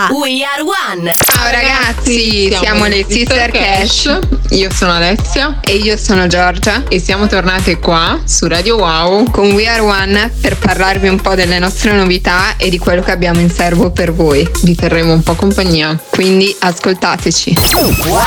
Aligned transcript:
da 0.00 0.08
We 0.14 0.42
Are 0.44 0.62
One. 0.62 1.12
Ciao 1.14 1.50
ragazzi, 1.50 2.46
siamo, 2.48 2.62
siamo 2.62 2.86
le 2.86 3.04
Sister 3.06 3.50
Cash. 3.50 4.02
Cash. 4.02 4.18
Io 4.50 4.70
sono 4.72 4.92
Alessia 4.92 5.58
e 5.60 5.76
io 5.76 5.96
sono 5.96 6.26
Giorgia 6.26 6.84
e 6.88 6.98
siamo 7.00 7.26
tornate 7.26 7.78
qua 7.78 8.20
su 8.24 8.46
Radio 8.46 8.76
Wow 8.76 9.30
con 9.30 9.52
We 9.52 9.68
Are 9.68 9.80
One 9.80 10.32
per 10.40 10.56
parlarvi 10.56 11.08
un 11.08 11.20
po' 11.20 11.34
delle 11.34 11.58
nostre 11.58 11.92
novità 11.92 12.56
e 12.56 12.70
di 12.70 12.78
quello 12.78 13.02
che 13.02 13.10
abbiamo 13.10 13.40
in 13.40 13.50
serbo 13.50 13.90
per 13.90 14.12
voi. 14.12 14.48
Vi 14.62 14.74
terremo 14.74 15.12
un 15.12 15.22
po' 15.22 15.34
compagnia, 15.34 15.98
quindi 16.10 16.54
ascoltateci. 16.58 17.58
Wow! 18.06 18.22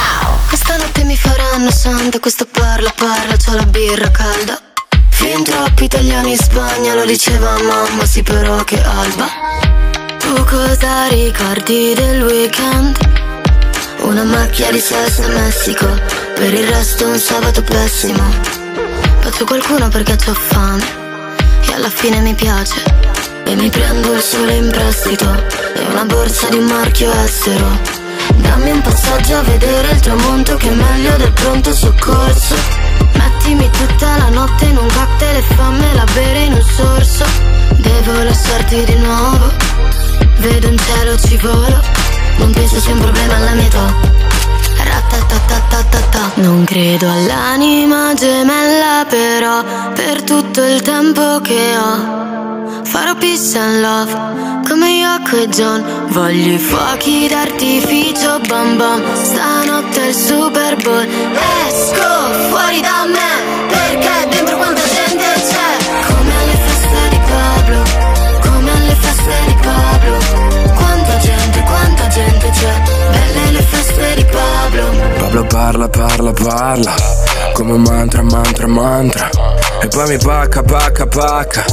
Questa 0.47 0.77
notte 0.77 1.03
mi 1.03 1.17
faranno 1.17 1.71
santa, 1.71 2.19
questo 2.19 2.45
parla 2.45 2.93
parla, 2.95 3.35
c'ho 3.35 3.55
la 3.55 3.65
birra 3.65 4.11
calda. 4.11 4.61
Fin 5.09 5.43
troppi 5.43 5.85
italiani 5.85 6.31
in 6.31 6.37
Spagna, 6.37 6.93
lo 6.93 7.05
diceva 7.05 7.55
mamma, 7.61 8.05
sì 8.05 8.21
però 8.23 8.63
che 8.63 8.81
alba. 8.81 9.72
Tu 10.23 10.43
cosa 10.45 11.07
ricordi 11.09 11.93
del 11.93 12.23
weekend? 12.23 12.97
Una 14.03 14.23
macchia 14.23 14.71
di 14.71 14.79
sesso 14.79 15.21
a 15.21 15.27
Messico, 15.27 15.85
per 16.33 16.53
il 16.53 16.65
resto 16.65 17.07
un 17.07 17.19
sabato 17.19 17.61
pessimo. 17.61 18.23
Faccio 19.19 19.43
qualcuno 19.43 19.89
perché 19.89 20.13
ho 20.13 20.33
fame, 20.33 20.81
e 21.67 21.73
alla 21.73 21.89
fine 21.89 22.21
mi 22.21 22.33
piace. 22.35 22.81
E 23.43 23.55
mi 23.55 23.69
prendo 23.69 24.13
il 24.13 24.21
sole 24.21 24.53
in 24.53 24.69
prestito, 24.71 25.25
e 25.75 25.85
una 25.91 26.05
borsa 26.05 26.47
di 26.47 26.57
un 26.57 26.65
marchio 26.67 27.11
estero. 27.11 27.67
Dammi 28.35 28.71
un 28.71 28.81
passaggio 28.81 29.35
a 29.35 29.41
vedere 29.41 29.91
il 29.91 29.99
tramonto 29.99 30.55
che 30.55 30.69
è 30.69 30.73
meglio 30.73 31.17
del 31.17 31.33
pronto 31.33 31.73
soccorso. 31.73 32.55
Mettimi 33.11 33.69
tutta 33.71 34.17
la 34.19 34.29
notte 34.29 34.65
in 34.65 34.77
un 34.77 34.87
cocktail 34.87 35.35
e 35.35 35.41
fammela 35.41 36.05
bere 36.13 36.39
in 36.43 36.53
un 36.53 36.63
sorso 36.75 37.25
Devo 37.83 38.23
lasciarti 38.23 38.83
di 38.85 38.95
nuovo 38.95 39.82
Vedo 40.37 40.67
un 40.69 40.77
cielo 40.77 41.17
ci 41.17 41.37
volo. 41.37 41.81
Non 42.37 42.51
penso 42.51 42.79
sia 42.79 42.93
un 42.93 42.99
problema 42.99 43.35
alla 43.35 43.51
mia 43.51 43.65
età. 43.65 44.21
Non 46.35 46.63
credo 46.63 47.09
all'anima 47.09 48.13
gemella 48.15 49.05
però 49.07 49.63
Per 49.93 50.23
tutto 50.23 50.63
il 50.63 50.81
tempo 50.81 51.39
che 51.41 51.75
ho 51.77 52.81
Farò 52.83 53.15
peace 53.15 53.57
and 53.57 53.81
love 53.81 54.11
Come 54.67 54.89
Yoko 54.89 55.35
e 55.37 55.47
John. 55.49 55.83
Voglio 56.09 56.53
i 56.53 56.57
fuochi 56.57 57.27
d'artificio 57.27 58.39
bam 58.47 58.77
bam 58.77 59.01
Stanotte 59.13 60.07
il 60.07 60.13
Super 60.15 60.75
Bowl. 60.81 61.07
Esco 61.67 62.49
fuori 62.49 62.81
da 62.81 63.05
me 63.05 63.67
Perché 63.67 64.22
parla, 75.87 76.31
parla, 76.31 76.31
parla. 76.31 76.95
Come 77.53 77.77
mantra, 77.77 78.21
mantra, 78.21 78.67
mantra. 78.67 79.29
E 79.81 79.87
poi 79.87 80.07
mi 80.07 80.17
pacca, 80.17 80.63
pacca, 80.63 81.05
pacca 81.07 81.65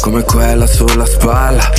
Come 0.00 0.22
quella 0.24 0.66
sulla 0.66 1.06
spalla. 1.06 1.70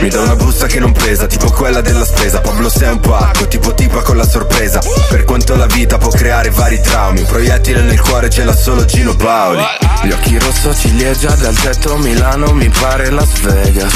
Mi 0.00 0.08
dà 0.08 0.20
una 0.20 0.36
busta 0.36 0.66
che 0.66 0.78
non 0.78 0.92
pesa, 0.92 1.26
tipo 1.26 1.50
quella 1.50 1.80
della 1.80 2.04
spesa. 2.04 2.40
Pablo 2.40 2.68
sei 2.68 2.90
un 2.90 3.00
pacco, 3.00 3.46
tipo 3.46 3.72
tipa 3.74 4.02
con 4.02 4.16
la 4.16 4.28
sorpresa. 4.28 4.80
Per 5.08 5.24
quanto 5.24 5.54
la 5.56 5.66
vita 5.66 5.98
può 5.98 6.10
creare 6.10 6.50
vari 6.50 6.80
traumi. 6.80 7.20
Un 7.20 7.26
proiettile 7.26 7.82
nel 7.82 8.00
cuore 8.00 8.28
ce 8.28 8.44
l'ha 8.44 8.56
solo 8.56 8.84
Gino 8.84 9.14
Paoli. 9.14 9.62
Gli 10.02 10.10
occhi 10.10 10.38
rosso 10.38 10.74
ciliegia 10.74 11.34
dal 11.34 11.54
tetto 11.54 11.96
Milano 11.96 12.52
mi 12.52 12.68
pare 12.68 13.10
Las 13.10 13.40
Vegas. 13.40 13.94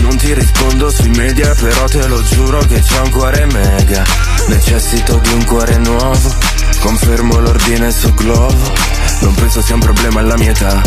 Non 0.00 0.16
ti 0.16 0.32
rispondo 0.34 0.90
sui 0.90 1.10
media 1.10 1.54
però 1.54 1.84
te 1.86 2.06
lo 2.06 2.22
giuro 2.22 2.58
che 2.58 2.80
c'ho 2.80 3.02
un 3.02 3.10
cuore 3.10 3.46
mega. 3.46 4.04
Necessito 4.48 5.16
di 5.16 5.32
un 5.32 5.44
cuore 5.44 5.76
nuovo 5.78 6.55
Confermo 6.80 7.38
l'ordine 7.38 7.90
sul 7.90 8.14
globo 8.14 8.72
Non 9.20 9.34
penso 9.34 9.60
sia 9.60 9.74
un 9.74 9.80
problema 9.80 10.20
alla 10.20 10.36
mia 10.36 10.50
età 10.50 10.80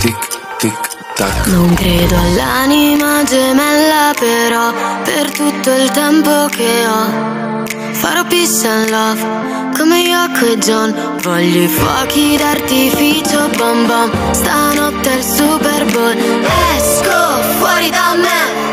Tic, 0.00 0.16
tic, 0.58 0.78
tac. 1.14 1.46
Non 1.46 1.74
credo 1.74 2.16
all'anima 2.16 3.22
gemella, 3.24 4.12
però 4.18 4.72
per 5.02 5.30
tutto 5.30 5.70
il 5.70 5.90
tempo 5.90 6.46
che 6.50 6.86
ho 6.86 7.64
farò 7.92 8.24
peace 8.26 8.66
and 8.68 8.90
love 8.90 9.44
come 9.76 10.00
Yoko 10.00 10.44
e 10.46 10.58
John. 10.58 11.18
Voglio 11.22 11.62
i 11.62 11.68
fuochi 11.68 12.36
d'artificio, 12.36 13.48
bom 13.56 13.86
bom. 13.86 14.32
Stanotte 14.32 15.10
è 15.10 15.16
il 15.16 15.24
Super 15.24 15.84
Bowl. 15.90 16.16
Esco 16.76 17.42
fuori 17.58 17.90
da 17.90 18.14
me 18.14 18.63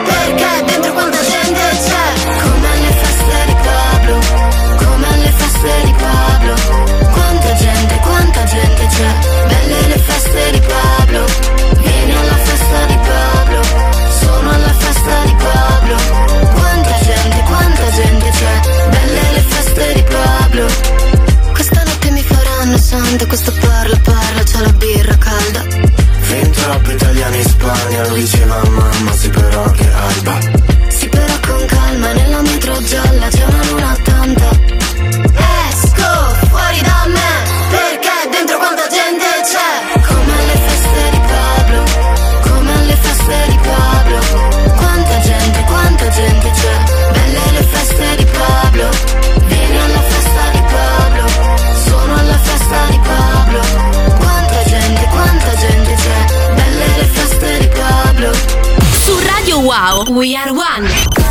c'è. 8.96 9.12
Belle 9.48 9.88
le 9.88 9.98
feste 9.98 10.52
di 10.52 10.60
Pablo. 10.60 11.26
Alla 12.22 12.38
festa 12.48 12.86
di 12.86 12.98
Pablo. 13.10 13.62
Sono 14.20 14.50
alla 14.52 14.74
festa 14.74 15.24
di 15.26 15.36
Pablo. 15.36 15.96
Quanta 16.54 16.96
gente, 17.04 17.44
quanta 17.48 17.92
gente 17.92 18.30
c'è. 18.30 18.56
Belle 18.90 19.22
le 19.34 19.44
feste 19.48 19.94
di 19.94 20.04
Pablo. 20.04 20.66
Questa 21.54 21.84
notte 21.84 22.12
mi 22.12 22.24
faranno 22.24 22.78
santa 22.78 23.26
Questo 23.26 23.52
parla, 23.60 23.98
parla, 24.04 24.44
c'è 24.44 24.60
la 24.60 24.72
birra 24.74 25.18
calda. 25.18 25.62
Fin 26.20 26.52
troppi 26.52 26.92
italiani 26.92 27.38
in 27.38 27.46
Spagna 27.46 28.08
Lo 28.08 28.14
diceva 28.16 28.62
mamma, 28.70 29.12
sì 29.14 29.30
però 29.30 29.72
che 29.72 29.92
alba. 29.92 30.38
Sì 30.88 31.08
però 31.10 31.34
con 31.46 31.66
calma 31.66 32.12
Nella 32.14 32.42
metro 32.42 32.82
gialla 32.84 33.28
c'è 33.28 33.41
We 60.10 60.36
Are 60.36 60.52
One 60.52 61.31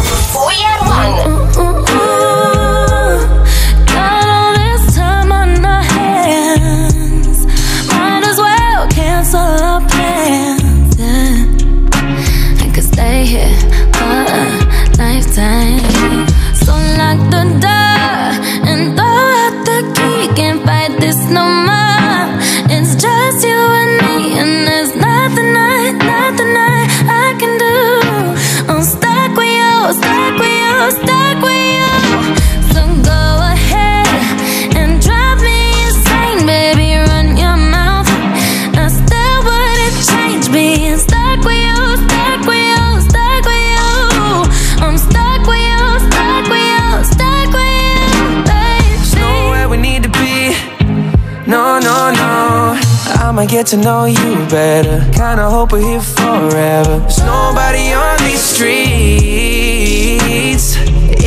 get 53.51 53.67
to 53.67 53.77
know 53.77 54.05
you 54.05 54.47
better. 54.49 55.01
Kinda 55.11 55.51
hope 55.51 55.73
we're 55.73 55.81
here 55.81 56.01
forever. 56.01 56.99
There's 57.01 57.19
nobody 57.19 57.93
on 57.93 58.17
these 58.19 58.41
streets. 58.41 58.77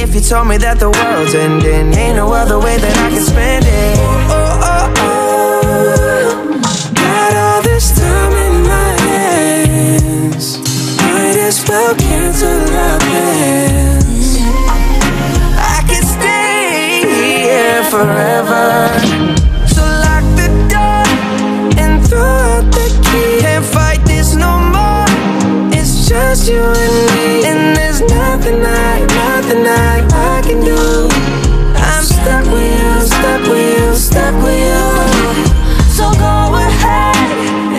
If 0.01 0.15
you 0.15 0.21
told 0.21 0.47
me 0.47 0.55
that 0.57 0.79
the 0.79 0.89
world's 0.89 1.35
ending, 1.35 1.93
ain't 1.93 2.15
no 2.15 2.31
other 2.31 2.59
way 2.59 2.77
that 2.77 2.97
I 2.97 3.09
can 3.09 3.21
spend 3.21 3.65
it. 3.67 3.97
Oh, 3.99 4.59
oh, 4.71 4.93
oh. 4.97 5.61
oh. 5.67 6.61
Got 6.95 7.35
all 7.35 7.61
this 7.61 7.91
time 7.99 8.31
in 8.47 8.63
my 8.71 8.91
hands. 9.03 10.59
Might 10.99 11.35
as 11.35 11.61
well 11.67 11.93
cancel 11.95 12.47
our 12.47 12.99
plans. 12.99 14.37
I 15.59 15.83
could 15.89 16.07
stay 16.07 17.03
here 17.03 17.83
forever. 17.91 19.32
just 26.43 26.51
you 26.51 26.61
and 26.61 27.15
me 27.15 27.45
And 27.45 27.75
there's 27.75 28.01
nothing 28.01 28.61
I, 28.63 28.99
nothing 28.99 29.65
I, 29.65 30.03
I 30.11 30.41
can 30.41 30.59
do. 30.63 31.07
I'm 31.75 32.03
stuck 32.03 32.45
with 32.51 32.79
you, 32.79 33.01
stuck 33.01 33.41
with 33.49 33.79
you, 33.79 33.95
stuck 33.95 34.35
with 34.43 34.59
you. 34.59 34.83
So 35.89 36.11
go 36.13 36.55
ahead 36.55 37.15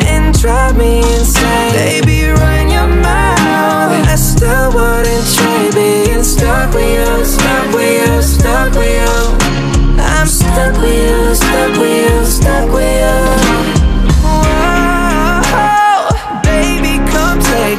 and 0.06 0.38
drive 0.38 0.76
me 0.76 0.99
insane. 1.16 1.72
Baby, 1.72 2.28
run 2.28 2.70
your 2.70 2.88
mouth. 2.88 4.08
I 4.08 4.16
still 4.16 4.72
wouldn't 4.72 5.26
trade 5.34 5.75
being 5.75 6.22
stuck 6.22 6.72
with 6.75 6.88
you, 6.88 7.25
stuck 7.25 7.75
with 7.75 8.06
you, 8.06 8.22
stuck 8.22 8.72
with 8.75 8.94
you. 9.00 9.14
I'm 10.00 10.26
stuck 10.26 10.75
with 10.81 11.11
you, 11.11 11.34
stuck 11.34 11.78
with 11.78 12.11
you, 12.11 12.25
stuck 12.25 12.72
with 12.72 12.84
you. 12.84 13.24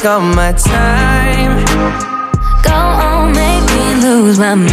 all 0.05 0.19
my 0.19 0.51
time. 0.51 1.65
Go 2.63 2.73
on, 2.73 3.31
make 3.33 3.63
me 3.73 4.01
lose 4.03 4.37
my 4.37 4.53
mind. 4.53 4.69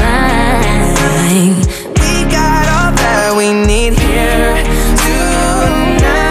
We 1.96 2.24
got 2.30 2.68
all 2.68 2.92
that 2.92 3.34
we 3.36 3.52
need 3.52 3.94
here 3.98 4.54
tonight. 5.02 6.21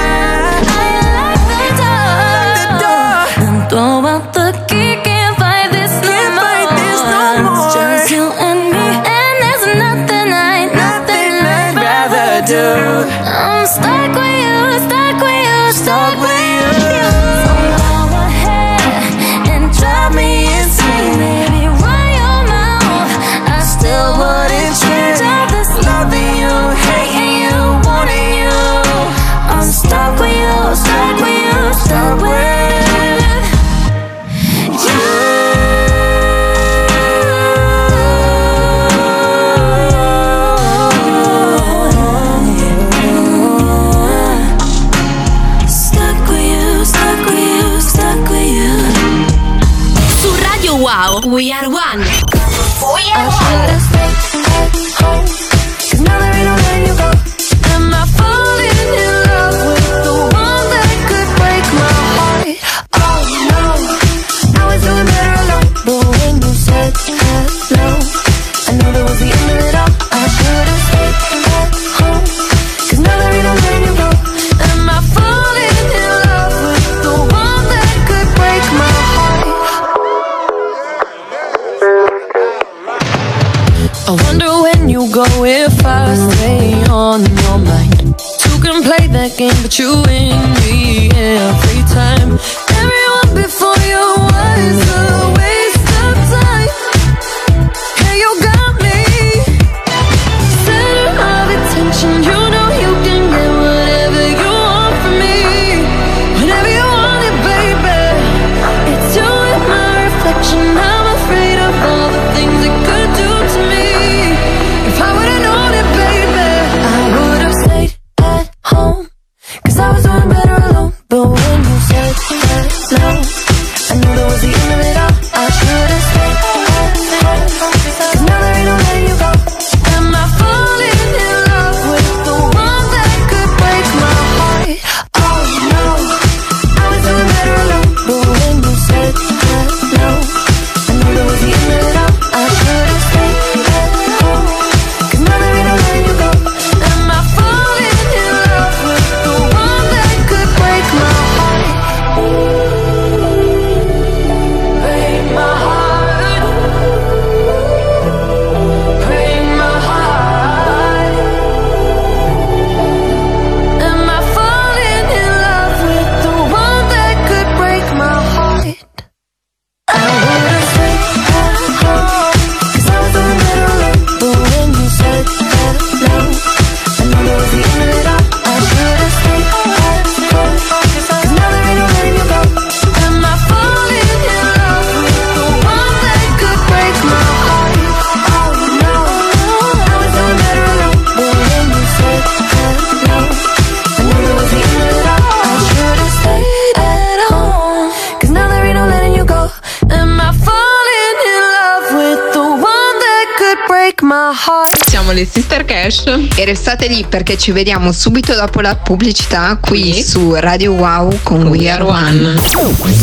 siamo 205.11 205.13
le 205.13 205.25
Sister 205.25 205.65
Cash 205.65 206.03
e 206.35 206.45
restate 206.45 206.87
lì 206.87 207.05
perché 207.07 207.37
ci 207.37 207.51
vediamo 207.51 207.91
subito 207.91 208.33
dopo 208.33 208.61
la 208.61 208.75
pubblicità 208.75 209.57
qui 209.59 209.93
sì. 209.93 210.03
su 210.03 210.33
Radio 210.35 210.73
Wow 210.73 211.19
con, 211.23 211.41
con 211.41 211.47
We 211.47 211.69
Are 211.69 211.83
One. 211.83 212.27
One. 212.27 212.41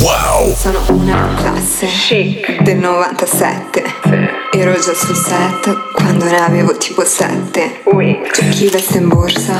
Wow! 0.00 0.54
Sono 0.54 0.80
una 0.88 1.34
classe 1.36 1.86
Chic. 1.86 2.62
del 2.62 2.78
97. 2.78 3.84
Sì. 4.04 4.58
Ero 4.58 4.72
già 4.72 4.94
sul 4.94 5.16
set 5.16 5.92
quando 5.92 6.24
ne 6.24 6.40
avevo 6.40 6.76
tipo 6.76 7.04
7. 7.04 7.82
C'è 8.32 8.48
chi 8.48 8.68
veste 8.68 8.98
in 8.98 9.08
borsa 9.08 9.58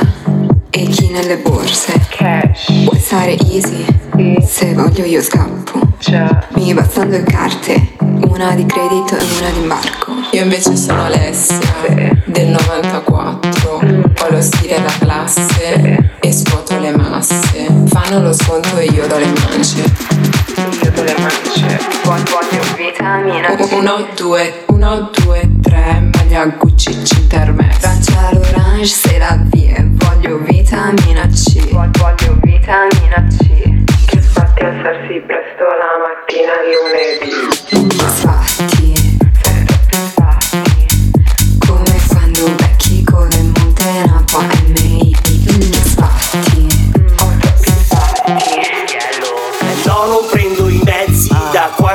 e 0.69 0.87
chi 0.87 1.09
nelle 1.09 1.37
borse. 1.37 1.99
Cash. 2.09 2.83
Può 2.85 2.97
stare 2.97 3.37
easy. 3.37 3.85
Sì. 4.15 4.37
Se 4.45 4.73
voglio 4.73 5.05
io 5.05 5.21
scappo. 5.21 5.79
Ciao. 5.99 6.45
Mi 6.55 6.73
bastano 6.73 7.09
due 7.09 7.23
carte, 7.23 7.95
una 7.99 8.55
di 8.55 8.65
credito 8.65 9.15
e 9.17 9.23
una 9.39 9.49
di 9.51 9.59
imbarco. 9.59 10.08
Io 10.31 10.43
invece 10.43 10.75
sono 10.75 11.05
Alessia 11.05 11.57
del 12.25 12.49
94, 12.49 13.79
mm. 13.83 14.03
ho 14.21 14.29
lo 14.29 14.41
stile 14.41 14.79
da 14.79 14.91
classe 14.99 16.11
e 16.19 16.31
scuoto 16.31 16.77
le 16.77 16.95
masse. 16.95 17.67
Fanno 17.87 18.21
lo 18.21 18.31
sconto 18.33 18.77
e 18.77 18.85
io 18.85 19.07
do 19.07 19.17
le 19.17 19.25
mance. 19.25 19.81
Io 20.83 20.91
do 20.91 21.01
le 21.01 21.15
mance. 21.17 21.79
Buon 22.03 22.23
buon 22.23 22.75
vitamina. 22.77 23.55
1, 23.57 24.07
2, 24.15 24.63
1, 24.67 25.09
2, 25.23 25.49
3, 25.63 26.09
maglia 26.13 26.45
Gucci 26.45 27.03
Cintermex. 27.03 27.79
Francia 27.79 28.29
l'orange 28.31 28.85
se 28.85 29.17
la 29.17 29.35
vie, 29.45 29.83
voglio 29.93 30.37
vitamina 30.43 31.25
C. 31.27 31.69
Voglio 31.71 32.37
vitamina 32.43 33.25
C. 33.35 34.05
Che 34.05 34.21
fatti 34.21 34.63
alzarsi 34.63 35.23
presto 35.25 35.63
la 35.63 35.97
mattina 36.05 36.53
lunedì. 36.69 37.97
Ma 37.97 38.07
Fatti. 38.07 38.78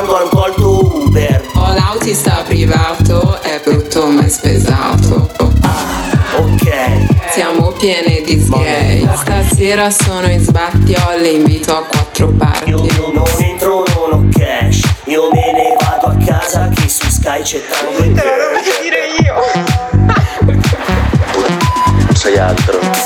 vengo 0.04 0.22
un 0.22 0.28
po' 0.28 0.42
al 0.42 0.54
tuo 0.54 1.04
Uber. 1.04 1.42
Ho 1.54 1.60
oh, 1.60 1.72
l'autista 1.72 2.42
privato, 2.46 3.40
è 3.40 3.60
brutto 3.64 4.06
ma 4.06 4.24
è 4.24 4.28
spesato. 4.28 5.30
Ah, 5.62 6.36
ok. 6.36 7.30
Siamo 7.32 7.72
piene 7.72 8.20
di 8.22 8.38
sgay. 8.38 9.08
Stasera 9.16 9.90
sono 9.90 10.30
in 10.30 10.40
sbatti, 10.40 10.94
ho 10.94 11.16
invito 11.24 11.76
a 11.76 11.82
quattro 11.82 12.28
parti. 12.28 12.70
Io, 12.70 13.12
non 13.12 13.24
entro, 13.38 13.84
non 13.96 14.12
ho 14.12 14.28
cash. 14.30 14.82
Io 15.06 15.30
me 15.32 15.52
ne 15.52 15.76
vado 15.80 16.06
a 16.06 16.16
casa 16.24 16.68
che 16.68 16.88
su 16.88 17.08
Sky 17.08 17.42
c'è 17.42 17.62
tanto. 17.66 18.04
Non 18.04 18.14
lo 18.14 18.14
devo 18.14 18.60
dire 18.82 19.06
io. 19.22 19.34
non 22.04 22.14
sai 22.14 22.36
altro. 22.36 23.03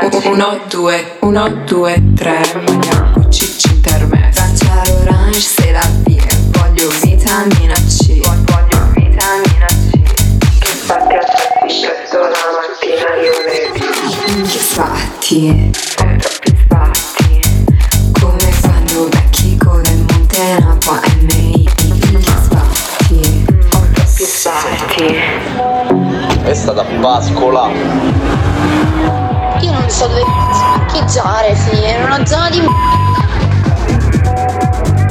Vitamina 0.00 0.46
Uno, 0.46 0.60
due, 0.68 1.16
uno, 1.20 1.48
due, 1.64 2.02
tre 2.14 2.40
Mangiamo 2.66 3.28
cicci 3.30 3.72
intermessi 3.72 4.38
Aranciare 4.38 4.92
orange 4.92 5.40
se 5.40 5.70
la 5.72 5.88
via 6.04 6.22
Voglio 6.50 6.88
vitamina 7.00 7.72
C. 7.74 8.18
Voglio 8.20 8.90
vitamina 8.92 9.66
C. 9.66 9.90
Che 10.58 10.66
fatti 10.66 11.14
alzarsi 11.14 11.86
presto 11.86 12.18
la 12.18 12.44
mattina 12.52 13.14
io 13.22 13.32
le 13.46 13.70
dico. 13.72 13.86
Che 14.42 14.58
sbatti 14.58 15.70
Troppi 15.96 16.56
sbatti 16.62 17.40
Come 18.20 18.52
quando 18.60 19.08
becchi 19.08 19.56
con 19.56 19.82
il 19.82 20.04
monte 20.10 20.58
Napa 20.60 21.00
e 21.00 21.10
MI 21.22 21.64
Che 21.64 22.20
sbatti 22.42 23.44
Troppi 23.70 24.24
sbatti 24.24 25.06
È 26.44 26.54
stata 26.54 26.84
pascola. 27.00 28.45
So 29.88 30.08
dove 30.08 30.24
parcheggiare, 30.24 31.54
figlia, 31.54 31.96
in 31.96 32.02
una 32.02 32.26
zona 32.26 32.50
di 32.50 32.60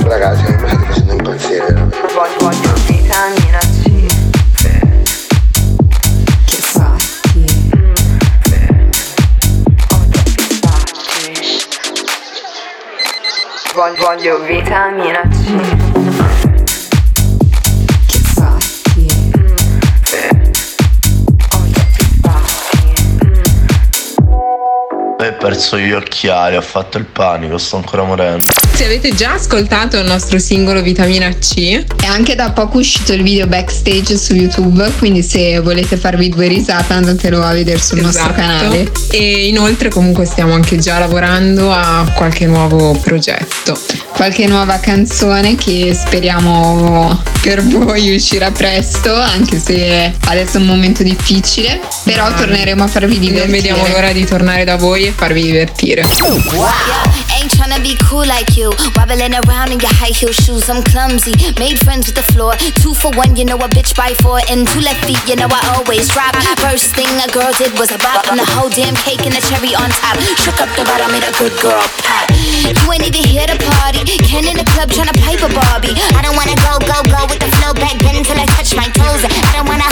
Ragazzi, 0.03 0.43
mi 0.43 0.57
state 0.57 0.77
facendo 0.85 1.13
impazzire 1.13 1.65
veramente. 1.65 1.97
Voglio, 2.13 2.37
voglio 2.39 2.73
vitamina 2.85 3.57
C 3.57 4.05
Che 6.45 6.59
Voglio, 13.73 13.95
voglio 14.05 14.39
vitamina 14.43 15.21
C 15.29 15.94
perso 25.45 25.77
gli 25.77 25.91
occhiali, 25.91 26.55
ho 26.55 26.61
fatto 26.61 26.97
il 26.97 27.05
panico, 27.05 27.59
sto 27.59 27.75
ancora 27.75 28.01
morendo. 28.01 28.43
Se 28.73 28.83
avete 28.83 29.13
già 29.13 29.33
ascoltato 29.33 29.95
il 29.97 30.05
nostro 30.05 30.39
singolo 30.39 30.81
Vitamina 30.81 31.29
C, 31.29 31.85
È 32.01 32.07
anche 32.07 32.33
da 32.33 32.51
poco 32.51 32.79
uscito 32.79 33.13
il 33.13 33.21
video 33.21 33.45
backstage 33.45 34.17
su 34.17 34.33
YouTube, 34.33 34.91
quindi 34.97 35.21
se 35.21 35.59
volete 35.59 35.97
farvi 35.97 36.29
due 36.29 36.47
risate 36.47 36.93
andatelo 36.93 37.43
a 37.43 37.53
vedere 37.53 37.79
sul 37.79 38.01
nostro 38.01 38.31
esatto. 38.31 38.41
canale. 38.41 38.91
E 39.11 39.47
inoltre 39.47 39.89
comunque 39.89 40.25
stiamo 40.25 40.53
anche 40.53 40.77
già 40.77 40.97
lavorando 40.97 41.71
a 41.71 42.11
qualche 42.15 42.47
nuovo 42.47 42.97
progetto. 42.99 43.79
Qualche 44.09 44.47
nuova 44.47 44.79
canzone 44.79 45.55
che 45.55 45.93
speriamo 45.93 47.21
per 47.41 47.63
voi 47.63 48.15
uscirà 48.15 48.49
presto, 48.49 49.13
anche 49.13 49.59
se 49.59 50.11
adesso 50.25 50.57
è 50.57 50.61
un 50.61 50.65
momento 50.65 51.03
difficile, 51.03 51.79
però 52.03 52.33
torneremo 52.33 52.83
a 52.83 52.87
farvi 52.87 53.19
divertire. 53.19 53.45
Non 53.45 53.51
vediamo 53.51 53.87
l'ora 53.87 54.11
di 54.11 54.25
tornare 54.25 54.63
da 54.63 54.77
voi 54.77 55.05
e 55.05 55.13
farvi 55.15 55.34
divertire. 55.35 56.03
Ain't 57.35 57.51
tryna 57.51 57.83
be 57.83 57.95
cool 58.07 58.25
like 58.25 58.55
you. 58.55 58.71
Wobbling 58.95 59.35
around 59.35 59.71
in 59.71 59.79
your 59.79 59.93
high 59.99 60.15
heel 60.15 60.31
shoes. 60.31 60.69
I'm 60.69 60.81
clumsy. 60.83 61.35
Made 61.59 61.79
friends 61.79 62.07
with 62.07 62.15
the 62.15 62.23
floor. 62.23 62.55
Two 62.79 62.93
for 62.93 63.11
one, 63.11 63.35
you 63.35 63.45
know 63.45 63.57
a 63.57 63.67
bitch 63.67 63.95
by 63.95 64.13
four. 64.23 64.39
And 64.49 64.67
two 64.67 64.79
left 64.79 65.03
feet, 65.05 65.19
you 65.27 65.35
know 65.35 65.47
I 65.51 65.75
always 65.75 66.07
drop. 66.07 66.35
First 66.59 66.95
thing 66.95 67.07
a 67.19 67.27
girl 67.31 67.51
did 67.59 67.77
was 67.77 67.91
a 67.91 67.99
bop. 67.99 68.27
And 68.31 68.39
the 68.39 68.47
whole 68.55 68.69
damn 68.69 68.95
cake 68.95 69.25
and 69.25 69.35
the 69.35 69.43
cherry 69.43 69.75
on 69.75 69.89
top. 69.91 70.17
Shook 70.39 70.59
up 70.63 70.71
the 70.79 70.85
bottom, 70.87 71.11
made 71.11 71.27
a 71.27 71.33
good 71.37 71.53
girl 71.59 71.83
pop. 71.99 72.31
You 72.63 72.87
ain't 72.87 73.03
even 73.03 73.25
here 73.27 73.47
to 73.47 73.57
party. 73.59 73.99
Ken 74.23 74.47
in 74.47 74.55
the 74.55 74.67
club 74.71 74.87
tryna 74.87 75.15
pipe 75.19 75.43
a 75.43 75.49
Barbie. 75.51 75.95
I 76.15 76.23
don't 76.23 76.39
wanna 76.39 76.55
go, 76.63 76.79
go, 76.87 77.03
go 77.11 77.27
with 77.27 77.43
the 77.43 77.49
flow 77.59 77.75
back 77.75 77.99
then 77.99 78.23
until 78.23 78.39
I 78.39 78.47
touch 78.55 78.71
my 78.75 78.87
toes. 78.95 79.23
I 79.27 79.51
don't 79.51 79.67
wanna 79.67 79.87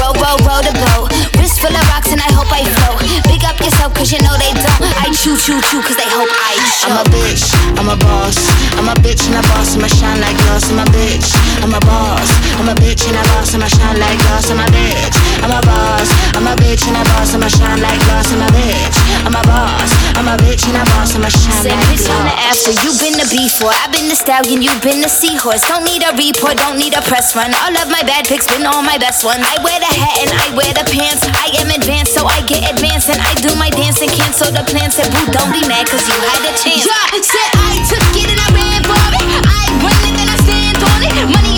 roll, 0.00 0.16
roll, 0.16 0.38
roll 0.48 0.62
the 0.64 0.72
boat. 0.72 1.12
Wrist 1.36 1.60
full 1.60 1.72
of 1.72 1.84
rocks 1.92 2.10
and 2.12 2.20
I 2.20 2.30
hope 2.32 2.48
I 2.48 2.64
float. 2.64 3.04
Big 3.28 3.44
up 3.44 3.60
yourself 3.60 3.92
cause 3.94 4.10
you 4.12 4.20
know 4.24 4.34
they 4.40 4.52
don't. 4.56 4.80
I 5.04 5.12
chew, 5.12 5.36
chew, 5.36 5.60
chew 5.68 5.80
cause 5.84 5.96
they 6.00 6.08
hope 6.08 6.32
I 6.32 6.56
show. 6.80 6.90
I'm 6.90 7.04
a 7.04 7.06
bitch, 7.12 7.44
I'm 7.76 7.88
a 7.92 7.96
boss. 7.96 8.38
I'm 8.80 8.88
a 8.88 8.94
bitch 9.04 9.22
and 9.28 9.36
a 9.36 9.42
boss, 9.52 9.76
I'ma 9.76 9.88
shine 9.88 10.20
like 10.20 10.36
glass. 10.48 10.70
I'm 10.72 10.80
a 10.80 10.86
bitch, 10.90 11.28
I'm 11.62 11.74
a 11.74 11.80
boss. 11.80 12.30
I'm 12.58 12.68
a 12.68 12.74
bitch 12.74 13.06
and 13.06 13.16
a 13.16 13.22
boss, 13.36 13.54
I'ma 13.54 13.68
shine 13.68 13.98
like 14.00 14.18
glass. 14.26 14.50
I'm 14.50 14.58
a 14.58 14.66
bitch, 14.72 15.16
I'm 15.44 15.52
a 15.52 15.60
boss. 15.62 16.08
I'm 16.34 16.46
a 16.48 16.54
bitch 16.56 16.88
and 16.88 16.96
a 16.98 17.02
boss, 17.14 17.34
I'ma 17.34 17.48
shine 17.48 17.80
like 17.80 18.00
glass. 18.08 18.32
I'm 18.32 18.42
a 18.42 18.48
bitch, 18.50 18.97
I'm 19.26 19.34
a 19.34 19.42
boss. 19.46 19.90
I'm 20.18 20.26
a 20.26 20.36
bitch 20.42 20.66
and 20.66 20.74
a 20.74 20.84
boss, 20.94 21.14
I'ma 21.14 21.30
shine 21.30 21.62
Say 21.62 21.74
bitch 21.86 22.10
on 22.10 22.26
the 22.26 22.34
after, 22.50 22.74
you 22.74 22.90
been 22.98 23.14
the 23.14 23.28
before. 23.30 23.70
I've 23.70 23.94
been 23.94 24.10
the 24.10 24.18
stallion, 24.18 24.62
You've 24.62 24.82
been 24.82 24.98
the 24.98 25.10
seahorse. 25.10 25.62
Don't 25.70 25.86
need 25.86 26.02
a 26.02 26.10
report, 26.18 26.58
don't 26.58 26.78
need 26.78 26.94
a 26.98 27.02
press 27.06 27.38
run. 27.38 27.54
All 27.62 27.74
of 27.74 27.86
my 27.86 28.02
bad 28.02 28.26
pics 28.26 28.50
been 28.50 28.66
all 28.66 28.82
my 28.82 28.98
best 28.98 29.22
ones. 29.22 29.42
I 29.42 29.58
wear 29.62 29.78
the 29.78 29.90
hat 29.90 30.26
and 30.26 30.30
I 30.34 30.46
wear 30.58 30.70
the 30.74 30.86
pants. 30.90 31.22
I 31.22 31.54
am 31.62 31.70
advanced, 31.70 32.18
so 32.18 32.26
I 32.26 32.42
get 32.46 32.66
advanced. 32.66 33.10
And 33.10 33.22
I 33.22 33.32
do 33.38 33.54
my 33.54 33.70
dance 33.70 34.02
and 34.02 34.10
cancel 34.10 34.50
the 34.50 34.66
plans. 34.66 34.98
Said, 34.98 35.10
boo, 35.14 35.26
don't 35.30 35.54
be 35.54 35.62
mad, 35.66 35.86
cause 35.86 36.02
you 36.06 36.18
had 36.18 36.42
a 36.42 36.54
chance. 36.58 36.82
Yeah, 36.82 37.22
said 37.22 37.50
I 37.58 37.78
took 37.86 38.06
it 38.18 38.28
and 38.30 38.40
I 38.42 38.48
ran 38.54 38.80
for 38.86 38.98
it. 38.98 39.26
I 39.46 39.64
run 39.82 40.02
it 40.02 40.16
and 40.18 40.30
I 40.30 40.36
stand 40.42 40.78
on 40.82 41.00
it. 41.04 41.14
Money 41.30 41.57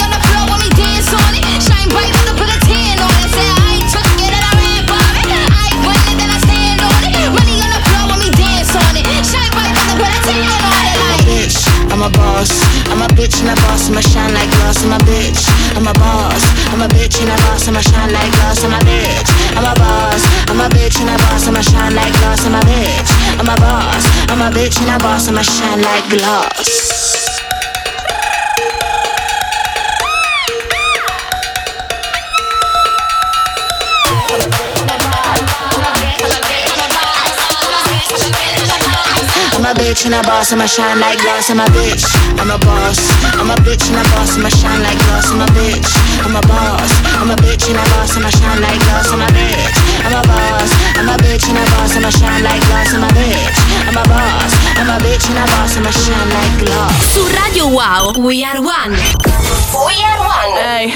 and 24.80 24.90
a 24.90 24.98
boss, 25.02 25.28
I'ma 25.28 25.42
shine 25.42 25.82
like 25.82 26.08
glass. 26.10 26.89
A 39.70 39.74
bitch 39.74 40.06
and 40.06 40.14
a 40.14 40.22
boss, 40.22 40.52
I'ma 40.52 40.66
shine 40.66 40.98
like 40.98 41.20
glass. 41.20 41.50
I'm 41.50 41.60
a 41.60 41.66
bitch, 41.70 42.02
I'm 42.40 42.50
a 42.50 42.58
boss. 42.58 42.98
I'm 43.38 43.50
a 43.50 43.56
bitch 43.62 43.86
and 43.86 43.98
a 43.98 44.04
boss, 44.10 44.36
I'ma 44.36 44.48
shine 44.48 44.82
like 44.82 44.98
glass. 44.98 45.30
I'm 45.30 45.40
a 45.40 45.46
bitch, 45.54 45.90
I'm 46.24 46.34
a 46.34 46.42
boss. 46.42 46.90
I'm 47.20 47.30
a 47.30 47.36
bitch 47.36 47.68
and 47.70 47.78
a 47.78 47.84
boss, 47.94 48.16
I'ma 48.16 48.30
shine 48.30 48.60
like 48.60 48.80
glass. 48.80 49.12
I'm 49.12 49.22
a 49.22 49.28
bitch, 49.30 49.76
I'm 50.02 50.14
a 50.16 50.22
boss. 50.26 50.70
I'm 50.98 51.08
a 51.08 51.16
bitch 51.22 51.48
and 51.48 51.58
a 51.58 51.64
boss, 51.70 51.96
I'ma 51.96 52.10
shine 52.10 52.42
like 52.42 52.62
glass. 52.66 52.94
I'm 52.94 53.04
a 53.04 53.10
bitch, 53.14 53.58
I'm 53.86 53.96
a 53.96 54.04
boss. 54.10 54.52
I'm 54.80 54.90
a 54.90 54.96
bitch 55.04 55.28
and 55.30 55.38
a 55.38 55.44
boss, 55.54 55.76
I'ma 55.76 55.90
shine 55.90 56.30
like 56.34 56.54
glass. 56.66 57.14
Su 57.14 57.22
Radio 57.30 57.68
Wow, 57.68 58.12
We 58.18 58.42
Are 58.42 58.60
One. 58.60 59.29
Ehi, 60.62 60.92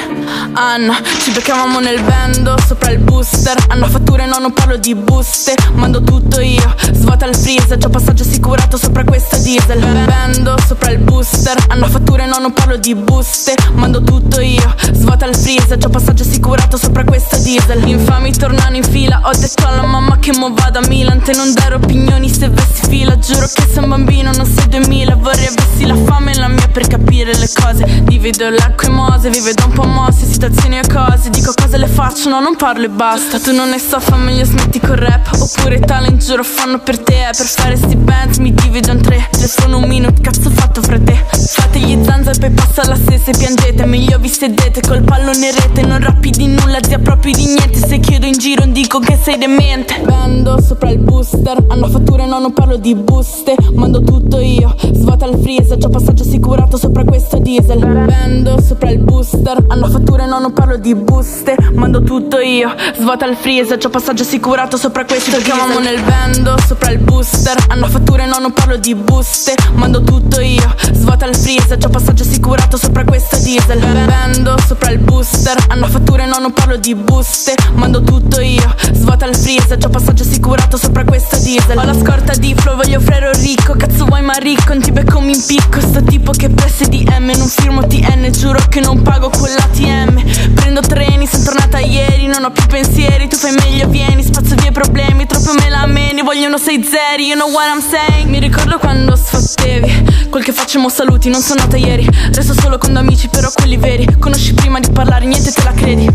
Anna, 0.53 0.95
ci 1.23 1.31
beccavamo 1.31 1.81
nel 1.81 2.03
bando 2.03 2.55
sopra 2.67 2.91
il 2.91 2.99
booster. 2.99 3.57
Hanno 3.69 3.87
fatture, 3.87 4.27
no, 4.27 4.39
non 4.39 4.53
parlo 4.53 4.77
di 4.77 4.95
buste. 4.95 5.55
Mando 5.73 6.03
tutto 6.03 6.41
io, 6.41 6.75
svuota 6.93 7.27
il 7.27 7.35
freezer. 7.35 7.79
Già 7.79 7.89
passaggio 7.89 8.25
assicurato 8.25 8.77
sopra 8.77 9.05
questa 9.05 9.39
diesel. 9.39 9.81
Bando 10.05 10.57
sopra 10.67 10.91
il 10.91 10.99
booster. 10.99 11.57
Hanno 11.69 11.87
fatture, 11.87 12.27
no, 12.27 12.39
non 12.39 12.53
parlo 12.53 12.77
di 12.77 12.95
buste. 12.95 13.55
Mando 13.73 14.03
tutto 14.03 14.41
io, 14.41 14.75
svuota 14.93 15.27
il 15.27 15.35
freezer. 15.35 15.79
Già 15.79 15.89
passaggio 15.89 16.23
assicurato 16.23 16.77
sopra 16.77 17.05
questa 17.05 17.39
diesel. 17.39 17.87
Infami 17.89 18.33
tornano 18.33 18.77
in 18.77 18.85
fila. 18.85 19.21
Ho 19.25 19.33
detto 19.33 19.67
alla 19.67 19.87
mamma 19.87 20.19
che 20.19 20.37
mo 20.37 20.53
vado 20.53 20.79
a 20.79 20.87
Milan. 20.87 21.23
Te 21.23 21.33
non 21.33 21.53
dare 21.55 21.75
opinioni 21.77 22.29
se 22.29 22.49
vessi 22.49 22.87
fila. 22.89 23.19
Giuro 23.19 23.47
che 23.53 23.67
sei 23.67 23.83
un 23.83 23.89
bambino, 23.89 24.31
non 24.33 24.47
sei 24.47 24.69
2000. 24.69 25.17
Vorrei 25.17 25.47
avessi 25.47 25.87
la 25.87 25.97
fame 26.05 26.33
e 26.33 26.39
la 26.39 26.49
mia 26.49 26.69
per 26.69 26.87
capire 26.87 27.35
le 27.37 27.49
cose. 27.55 28.03
Divido 28.05 28.51
mose, 28.89 29.31
vive 29.31 29.53
da 29.55 29.65
un 29.65 29.73
po' 29.73 29.85
mosse, 29.85 30.27
situazioni 30.27 30.79
e 30.79 30.83
cose. 30.87 31.31
Dico 31.31 31.53
cosa 31.55 31.77
le 31.77 31.87
faccio, 31.87 32.29
no, 32.29 32.41
non 32.41 32.57
parlo 32.57 32.85
e 32.85 32.89
basta. 32.89 33.39
Tu 33.39 33.53
non 33.55 33.71
ne 33.71 33.79
so, 33.79 34.01
fa 34.01 34.17
meglio 34.17 34.45
smetti 34.45 34.81
col 34.81 34.97
rap. 34.97 35.31
Oppure 35.39 35.81
talent, 35.81 36.23
giuro, 36.23 36.43
fanno 36.45 36.79
per 36.79 36.99
te. 36.99 37.31
Per 37.37 37.47
fare 37.47 37.77
sti 37.77 37.97
bands 37.97 38.39
mi 38.39 38.53
divido 38.53 38.93
in 38.93 39.01
tre. 39.01 39.29
Telefono 39.31 39.79
un 39.79 39.89
minuto, 39.89 40.21
cazzo 40.21 40.51
fatto 40.51 40.83
fra 40.83 40.99
te. 40.99 41.25
Fate 41.33 41.79
gli 41.79 41.99
zanza 42.05 42.31
e 42.31 42.39
poi 42.39 42.51
passa 42.51 42.87
la 42.89 42.97
stessa 42.97 43.31
e 43.31 43.37
piangete. 43.37 43.85
Meglio 43.85 44.19
vi 44.19 44.29
sedete 44.29 44.81
col 44.81 45.03
pallone 45.03 45.51
rete. 45.53 45.83
Non 45.83 46.01
rappi 46.01 46.31
di 46.31 46.47
nulla, 46.47 46.79
zia 46.83 46.99
proprio 46.99 47.33
di 47.33 47.47
niente. 47.47 47.79
Se 47.79 47.99
chiedo 47.99 48.27
in 48.27 48.39
giro, 48.39 48.65
dico 48.67 48.99
che 48.99 49.19
sei 49.21 49.39
demente. 49.39 50.01
Bando 50.05 50.61
sopra 50.61 50.91
il 50.91 50.99
booster. 50.99 51.65
Hanno 51.69 51.89
fatture, 51.89 52.27
no, 52.27 52.39
non 52.39 52.53
parlo 52.53 52.77
di 52.77 52.95
buste. 52.95 53.55
Mando 53.75 54.03
tutto 54.03 54.41
io, 54.41 54.75
svuota 54.93 55.27
il 55.27 55.39
freezer. 55.41 55.79
C'ho 55.79 55.89
passaggio 55.89 56.23
assicurato 56.23 56.77
sopra 56.77 57.05
questo 57.05 57.39
diesel. 57.39 57.79
Bando 57.79 58.61
sopra 58.65 58.91
il 58.91 58.99
booster. 58.99 59.63
Hanno 59.69 59.89
fatture, 59.89 60.25
no, 60.27 60.39
non 60.39 60.53
parlo 60.53 60.79
di 60.79 60.95
buste. 60.95 61.55
Mando 61.75 62.03
tutto 62.03 62.39
io, 62.39 62.75
svuota 62.97 63.27
il 63.27 63.37
freezer. 63.37 63.77
C'ho 63.77 63.91
passaggio 63.91 64.23
assicurato 64.23 64.79
sopra 64.79 65.05
questo 65.05 65.31
diesel. 65.31 65.45
Chiamamo 65.45 65.79
nel 65.81 66.01
bando 66.03 66.57
sopra 66.67 66.91
il 66.91 66.99
booster. 66.99 67.57
Hanno 67.69 67.87
fatture 67.87 68.25
no 68.27 68.39
non 68.39 68.53
parlo 68.53 68.77
di 68.77 68.95
buste. 68.95 69.55
Mando 69.75 70.03
tutto 70.03 70.41
io 70.41 70.75
Svuota 70.93 71.27
il 71.27 71.37
freezer. 71.37 71.77
C'ho 71.77 71.91
passaggio 71.91 72.23
assicurato 72.23 72.79
sopra 72.79 73.05
questa 73.05 73.37
diesel. 73.37 73.79
Bendo 73.79 74.57
sopra 74.67 74.91
il 74.91 74.99
booster. 74.99 75.57
Hanno 75.69 75.87
fatture 75.87 76.25
no 76.25 76.39
non 76.39 76.53
parlo 76.53 76.77
di 76.77 76.95
buste. 76.95 77.55
Mando 77.75 78.03
tutto 78.03 78.41
io 78.41 78.75
Svuota 78.93 79.27
il 79.27 79.37
freezer. 79.37 79.77
C'ho 79.77 79.91
passaggio 79.91 80.23
assicurato 80.23 80.79
sopra 80.79 81.05
questa 81.05 81.37
diesel. 81.37 81.77
Ho 81.77 81.85
la 81.85 81.95
scorta 81.95 82.33
di 82.35 82.55
flow 82.55 82.77
Voglio 82.77 83.01
frero 83.01 83.31
ricco. 83.33 83.75
Cazzo 83.77 84.07
vuoi 84.07 84.23
ma 84.23 84.35
ricco? 84.35 84.73
Non 84.73 84.83
ti 84.83 84.91
becco 84.91 85.21
mi 85.21 85.35
impicco. 85.35 85.81
Sto 85.81 86.03
tipo 86.03 86.33
che 86.33 86.49
presse 86.49 86.89
DM 86.89 87.33
Non 87.37 87.49
firmo 87.49 87.87
TN 87.87 88.31
Giuro 88.33 88.54
che 88.69 88.81
non 88.81 89.03
pago 89.03 89.31
con 89.31 89.49
l'ATM 89.49 90.53
Prendo 90.55 90.81
treni 90.81 91.27
Sono 91.27 91.45
tornata 91.45 91.79
ieri 91.79 92.27
Non 92.27 92.45
ho 92.45 92.51
più 92.51 92.65
pensieri. 92.67 93.29
Tu 93.29 93.37
fai 93.37 93.53
meglio 93.53 93.89
vieni 93.89 94.23
Spazzo 94.23 94.55
via 94.57 94.69
i 94.69 94.73
problemi. 94.73 95.27
Troppo 95.27 95.53
me 95.55 95.69
la 95.69 95.87
meni 95.87 96.23
Vogliono 96.23 96.59
sei 96.59 96.83
zeri. 96.83 97.27
You 97.27 97.37
know 97.37 97.51
what 97.51 97.67
I'm 97.67 97.81
saying? 97.81 98.29
Mi 98.29 98.39
ricordo 98.39 98.79
quando 98.79 99.17
sfottevi. 99.17 100.29
Quel 100.31 100.43
che 100.43 100.53
facciamo 100.53 100.89
saluti 100.89 101.29
Non 101.29 101.41
sono 101.41 101.61
nata 101.61 101.77
ieri. 101.77 102.09
Resto 102.33 102.55
solo 102.55 102.79
con 102.79 102.97
amici 102.97 103.29
Però 103.29 103.51
quelli 103.53 103.77
veri. 103.77 104.07
Conosci 104.19 104.55
prima 104.55 104.81
di 104.81 104.91
parlare 104.91 105.25
Niente 105.27 105.53
te 105.53 105.63
la 105.63 105.73
credi. 105.73 106.09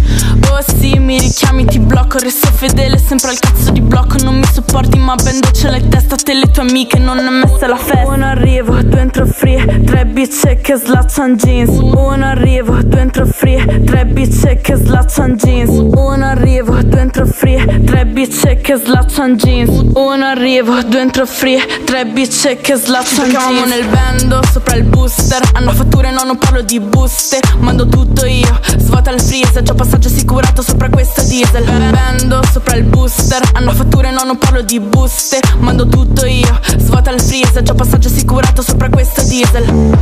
Oh 0.51 0.62
sì 0.62 0.98
mi 0.98 1.19
richiami 1.19 1.65
ti 1.65 1.79
blocco. 1.79 2.17
Resto 2.19 2.50
fedele 2.51 2.98
sempre 2.98 3.29
al 3.29 3.39
cazzo 3.39 3.72
di 3.72 3.81
blocco. 3.81 4.17
Non 4.24 4.38
mi 4.38 4.46
sopporti 4.51 4.98
ma 4.98 5.15
bendo 5.15 5.51
ce 5.51 5.69
l'hai 5.69 5.88
testa 5.88 6.15
Te 6.15 6.34
le 6.34 6.51
tue 6.51 6.63
amiche 6.63 7.00
Non 7.00 7.17
è 7.19 7.29
messa 7.29 7.67
la 7.67 7.77
festa. 7.77 8.08
Uno 8.08 8.25
arrivo 8.25 8.81
Due 8.81 9.00
entro 9.00 9.25
free. 9.25 9.84
Tre 9.84 10.05
bitch 10.05 10.62
che 10.62 10.75
slaccian 10.75 11.36
jeans. 11.36 11.77
Uno 11.79 12.28
arrivo 12.29 12.81
Due 12.83 13.00
entro 13.00 13.25
free 13.25 13.83
Tre 13.83 14.05
bitch 14.05 14.62
che 14.62 14.75
slaccian 14.75 15.36
jeans. 15.36 15.69
Uno 15.69 16.25
arrivo 16.25 16.81
Due 16.83 17.00
entro 17.00 17.25
free 17.25 17.83
Tre 17.83 18.05
bitch 18.05 18.62
che 18.62 18.75
slaccian 18.75 19.36
jeans. 19.36 19.69
Uno 19.93 20.25
arrivo 20.25 20.81
Due 20.83 21.00
entro 21.00 21.25
free 21.25 21.59
Tre 21.86 22.05
bitch 22.05 22.62
che 22.62 22.75
slaccian 22.75 23.29
jeans. 23.29 23.63
Ci 23.63 23.69
nel 23.69 23.86
bando 23.88 24.41
Sopra 24.51 24.75
il 24.75 24.83
booster. 24.83 25.41
Hanno 25.53 25.71
fatture 25.71 26.12
no 26.12 26.24
non 26.24 26.38
parlo 26.38 26.62
di 26.62 26.79
buste. 26.79 27.39
Mando 27.59 27.88
tutto 27.88 28.25
io 28.25 28.59
Svuota 28.77 29.12
il 29.12 29.21
freezer. 29.21 29.63
C'ho 29.63 29.74
passaggio 29.74 30.07
assicurato 30.07 30.62
sopra 30.62 30.89
questa 30.89 31.24
diesel. 31.24 31.63
Bendo 31.63 32.41
sopra 32.51 32.75
il 32.75 32.83
booster. 32.83 33.41
Hanno 33.53 33.71
fatture 33.71 34.12
no 34.12 34.24
non 34.24 34.38
parlo 34.38 34.62
di 34.62 34.79
buste. 34.79 35.39
Mando 35.59 35.88
tutto 35.88 36.25
io 36.25 36.59
Svuota 36.77 37.12
il 37.12 37.21
freezer. 37.21 37.63
C'ho 37.63 37.74
passaggio 37.74 38.07
assicurato 38.07 38.62
sopra 38.62 38.89
questa 38.89 39.24
diesel 39.24 39.98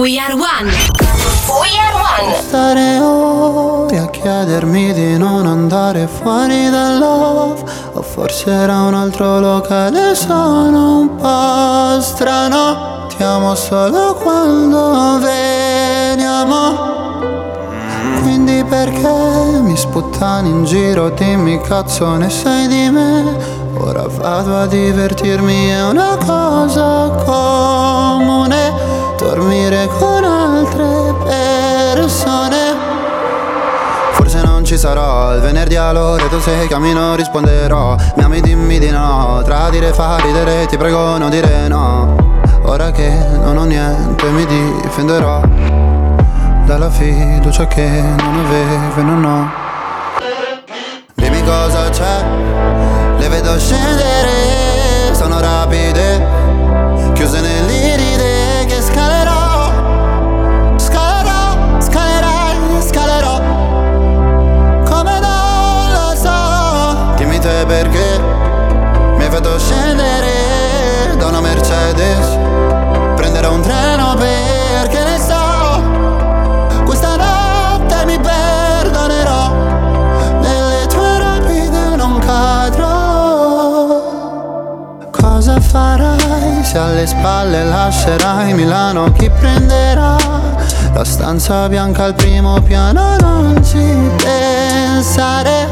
We 0.00 0.18
Are 0.18 0.34
One. 0.34 0.70
We 1.60 1.76
Are 1.78 1.94
One. 1.94 2.34
Stare 2.46 2.98
ore 3.00 3.98
a 3.98 4.08
chiedermi 4.08 4.92
di 4.92 5.18
non 5.18 5.46
andare 5.46 6.06
fuori 6.06 6.70
dal 6.70 7.02
O 7.02 8.02
forse 8.02 8.50
era 8.50 8.82
un 8.82 8.94
altro 8.94 9.40
locale, 9.40 10.14
sono 10.14 11.00
un 11.00 11.16
po' 11.16 12.00
strano 12.00 13.06
Ti 13.08 13.22
amo 13.22 13.54
solo 13.54 14.14
quando 14.14 15.18
veniamo 15.18 16.99
quindi 18.22 18.64
perché 18.64 19.60
mi 19.60 19.76
sputtani 19.76 20.48
in 20.48 20.64
giro, 20.64 21.10
dimmi 21.10 21.60
cazzo 21.60 22.16
ne 22.16 22.30
sai 22.30 22.66
di 22.66 22.88
me? 22.90 23.36
Ora 23.76 24.06
vado 24.08 24.56
a 24.58 24.66
divertirmi, 24.66 25.68
è 25.68 25.84
una 25.88 26.16
cosa 26.24 27.08
comune. 27.24 28.72
Dormire 29.18 29.88
con 29.98 30.24
altre 30.24 31.14
persone. 31.24 32.58
Forse 34.12 34.42
non 34.42 34.64
ci 34.64 34.76
sarò, 34.76 35.34
il 35.34 35.40
venerdì 35.40 35.76
all'ora 35.76 36.26
tu 36.26 36.40
sei 36.40 36.68
cammino 36.68 37.14
risponderò. 37.14 37.96
Mi 38.16 38.22
ami 38.22 38.40
dimmi 38.40 38.78
di 38.78 38.90
no, 38.90 39.42
tradire 39.44 39.92
fa 39.92 40.16
ridere 40.18 40.66
ti 40.66 40.76
prego 40.76 41.16
non 41.16 41.30
dire 41.30 41.68
no. 41.68 42.16
Ora 42.64 42.90
che 42.90 43.10
non 43.42 43.56
ho 43.56 43.64
niente 43.64 44.28
mi 44.30 44.46
difenderò 44.46 45.79
Dalla 46.80 46.92
fiducia 46.92 47.66
che 47.66 47.86
non 47.86 48.38
avevo 48.38 49.00
e 49.00 49.02
non 49.02 49.22
ho 49.22 49.59
se 86.70 86.78
alle 86.78 87.04
spalle 87.04 87.64
lascerai 87.64 88.54
Milano? 88.54 89.10
Chi 89.10 89.28
prenderà 89.28 90.14
la 90.94 91.02
stanza 91.02 91.68
bianca 91.68 92.04
al 92.04 92.14
primo 92.14 92.60
piano? 92.60 93.16
Non 93.18 93.60
ci 93.64 94.08
pensare, 94.22 95.66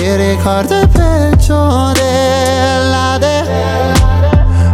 il 0.00 0.16
ricordo 0.16 0.78
è 0.78 0.86
peggio 0.86 1.90
dell'ade. 1.94 3.44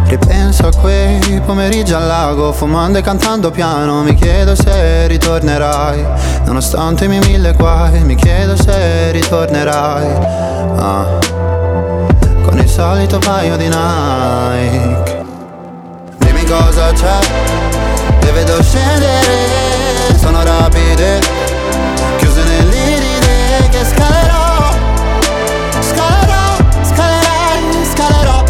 Ripenso 0.05 0.67
a 0.67 0.71
quei 0.79 1.41
pomeriggi 1.43 1.93
al 1.93 2.05
lago, 2.05 2.51
fumando 2.51 2.99
e 2.99 3.01
cantando 3.01 3.49
piano. 3.49 4.03
Mi 4.03 4.13
chiedo 4.13 4.53
se 4.53 5.07
ritornerai, 5.07 6.05
nonostante 6.45 7.05
i 7.05 7.07
miei 7.07 7.25
mille 7.25 7.53
guai. 7.53 8.03
Mi 8.03 8.13
chiedo 8.13 8.55
se 8.55 9.09
ritornerai. 9.09 10.07
Ah 10.77 11.43
con 12.43 12.59
il 12.59 12.69
solito 12.69 13.17
paio 13.17 13.55
di 13.57 13.67
Dimmi 13.67 14.92
cosa 16.57 16.91
c'è, 16.93 17.19
le 18.21 18.31
vedo 18.31 18.61
scendere, 18.61 20.15
sono 20.19 20.43
rapide 20.43 21.19
Chiuse 22.17 22.43
nell'iride 22.43 23.69
che 23.71 23.83
scalerò 23.83 24.75
Scalerò, 25.79 26.55
scalerai, 26.83 27.85
scalerò. 27.91 28.43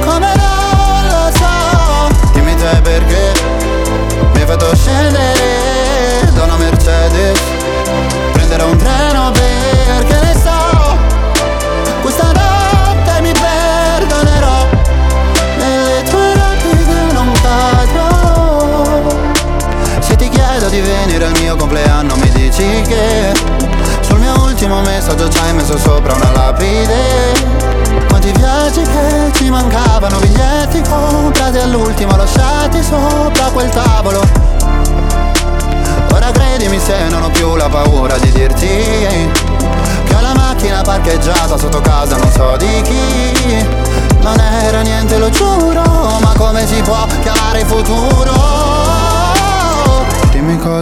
Come 0.00 0.32
non 0.34 1.06
lo 1.08 1.30
so 1.38 2.30
Dimmi 2.32 2.54
te 2.56 2.80
perché 2.82 3.32
mi 4.32 4.40
hai 4.40 4.46
fatto 4.46 4.74
scendere 4.74 5.05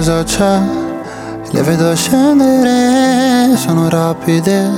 cosa 0.05 0.23
c'è 0.23 0.61
Le 1.51 1.63
vedo 1.63 1.95
scendere 1.97 3.57
Sono 3.57 3.89
rapide 3.89 4.71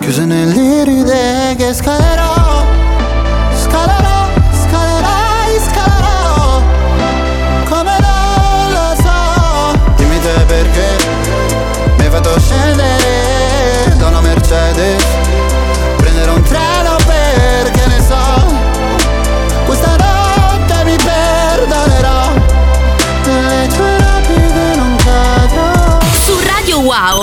Chiuse 0.00 0.24
nell'iride 0.24 1.54
che 1.56 1.72
scalerò 1.72 2.49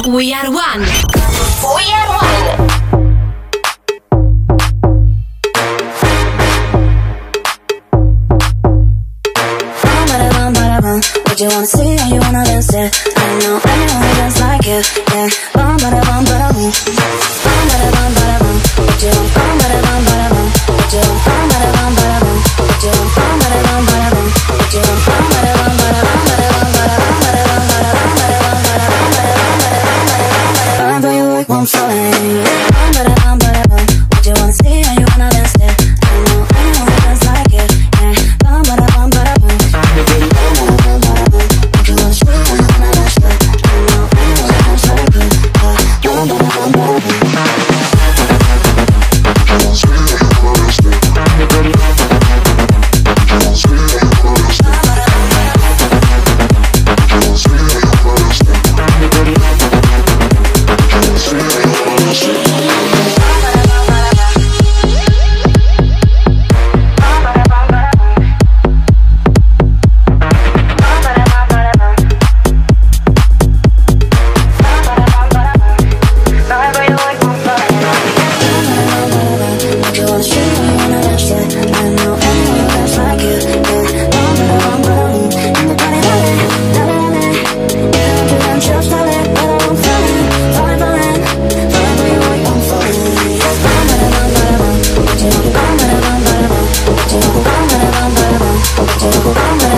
We 0.07 0.33
Are 0.33 0.49
One. 0.49 0.79
We 0.79 1.83
Are 1.91 2.07
One. 2.07 2.67
What 11.25 11.39
you 11.41 11.49
wanna 11.49 11.65
see 11.67 11.97
How 11.97 12.07
you 12.07 12.19
wanna 12.21 12.45
dance 12.45 12.73
it? 12.73 13.13
I 13.17 13.39
know 13.39 13.59
anyone 13.67 14.01
who 14.01 14.15
dance 14.15 14.39
like 14.39 14.65
you, 14.65 14.81
yeah. 15.11 15.29
Bum 15.53 15.77
bada 15.77 16.01
bum 16.07 16.23
bada 16.25 16.53
boom, 16.53 16.71
bum 17.43 17.67
bada 17.69 17.89
bum 17.91 18.13
bada 18.15 18.39
boom. 18.39 18.57
What 18.87 19.03
you 19.03 19.09
want? 19.09 19.33
Bum 19.35 19.57
bada 19.59 19.81
bum. 19.83 20.06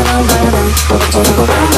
바라봐 0.10 1.69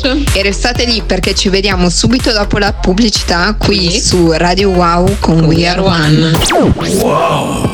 Flash. 0.00 0.34
E 0.34 0.42
restate 0.42 0.84
lì 0.84 1.02
perché 1.02 1.34
ci 1.34 1.48
vediamo 1.48 1.88
subito 1.88 2.32
dopo 2.32 2.58
la 2.58 2.72
pubblicità 2.72 3.54
qui 3.58 3.90
sì. 3.90 4.00
su 4.00 4.32
Radio 4.32 4.70
Wow 4.70 5.18
con 5.20 5.44
We, 5.44 5.66
Are 5.66 5.80
One. 5.80 6.32
One. 6.52 6.94
Wow. 7.00 7.68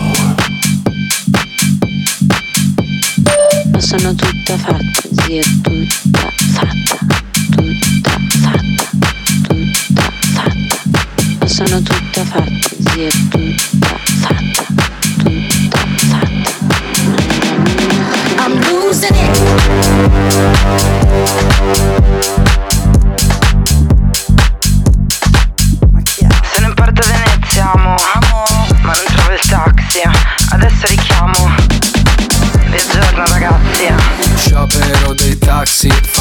Sono 3.79 4.15
tutta 4.15 4.57
fatta. 4.59 5.00
see 35.81 35.89
it. 35.89 36.20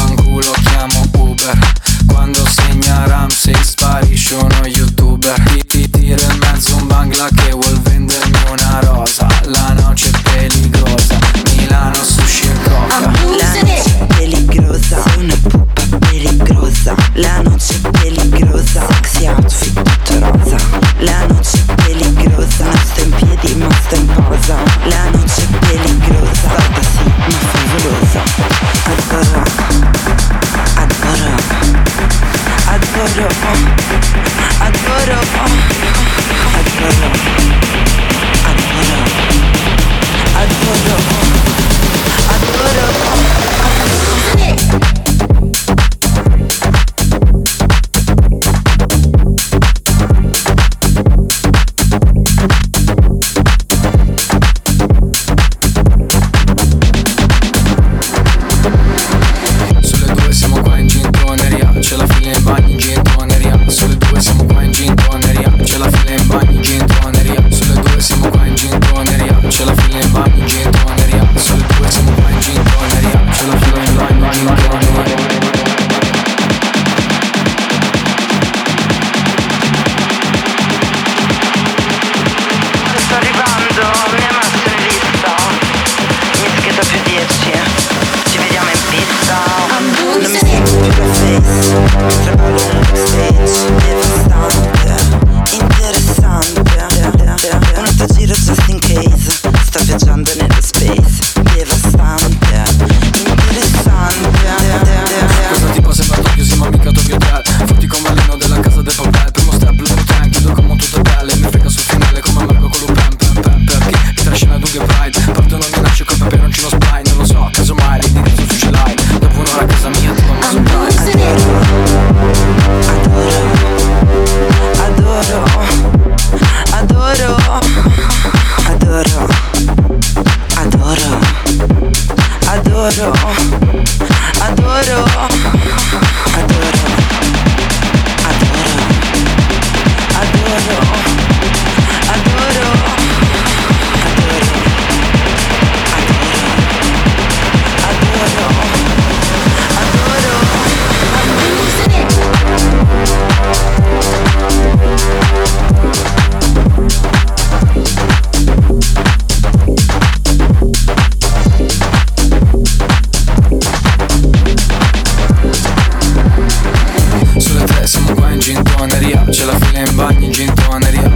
bagno 170.00 170.24
in 170.24 170.32
gin 170.32 170.52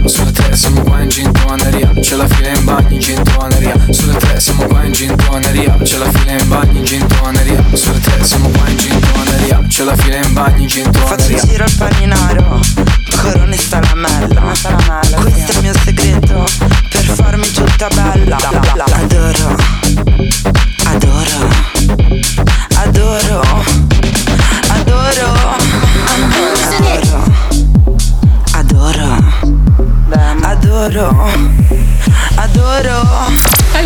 Sulle 0.05 0.31
tre 0.31 0.55
siamo 0.55 0.81
qua 0.83 1.01
in 1.01 1.09
gin 1.09 1.31
C'è 1.31 2.15
la 2.15 2.27
fila 2.27 2.49
in 2.49 2.63
bagni 2.63 2.95
in 2.95 3.01
gin 3.01 3.23
toneria 3.23 3.75
Sulle 3.89 4.15
tre 4.17 4.39
siamo 4.39 4.65
qua 4.65 4.83
in 4.83 4.91
gintoneria 4.91 5.77
C'è 5.81 5.97
la 5.97 6.11
fila 6.11 6.31
in 6.33 6.47
bagni 6.47 6.77
in 6.79 6.85
gin 6.85 7.05
Sulle 7.73 7.99
tre 7.99 8.23
siamo 8.23 8.49
qua 8.49 8.67
in 8.67 8.77
gin 8.77 8.99
C'è 9.67 9.83
la 9.83 9.95
fila 9.95 10.17
in 10.17 10.33
bagno 10.33 10.61
in 10.61 10.67
gin 10.67 10.91
Faccio 10.93 11.31
il 11.31 11.41
giro 11.41 11.63
al 11.63 11.71
paninaio 11.77 12.34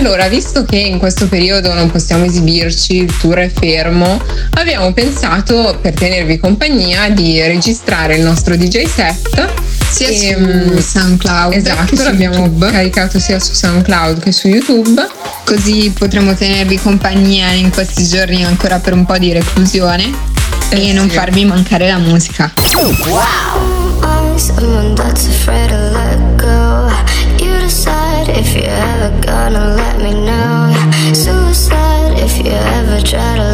Allora, 0.10 0.28
visto 0.28 0.66
che 0.66 0.78
in 0.78 0.98
questo 0.98 1.28
periodo 1.28 1.72
non 1.72 1.92
possiamo 1.92 2.26
esibirci, 2.26 2.96
il 2.96 3.16
tour 3.20 3.38
è 3.38 3.48
fermo, 3.48 4.20
abbiamo 4.56 4.92
pensato, 4.92 5.78
per 5.80 5.94
tenervi 5.94 6.40
compagnia, 6.40 7.10
di 7.10 7.40
registrare 7.40 8.16
il 8.16 8.24
nostro 8.24 8.56
DJ 8.58 8.86
set 8.86 9.52
sia 9.88 10.08
e, 10.08 10.18
su 10.18 10.26
ehm, 10.26 10.80
SoundCloud 10.80 11.54
esatto, 11.54 12.02
l'abbiamo 12.02 12.38
YouTube. 12.38 12.72
caricato 12.72 13.20
sia 13.20 13.40
su 13.40 13.54
SoundCloud 13.54 14.20
che 14.20 14.32
su 14.32 14.48
YouTube. 14.48 15.08
Così 15.46 15.94
potremo 15.96 16.34
tenervi 16.34 16.80
compagnia 16.80 17.52
in 17.52 17.70
questi 17.70 18.04
giorni 18.04 18.44
ancora 18.44 18.80
per 18.80 18.94
un 18.94 19.06
po' 19.06 19.20
di 19.20 19.32
reclusione 19.32 20.12
eh, 20.70 20.90
e 20.90 20.92
non 20.92 21.08
farvi 21.08 21.46
mancare 21.46 21.88
la 21.88 22.00
musica. 22.00 22.52
Wow. 23.06 23.80
if 28.40 28.56
you're 28.56 28.64
ever 28.64 29.12
gonna 29.22 29.76
let 29.76 29.98
me 30.02 30.14
know. 30.14 30.72
Suicide 31.14 32.14
if 32.20 32.38
you 32.38 32.52
ever 32.78 33.02
try 33.02 33.36
to 33.36 33.49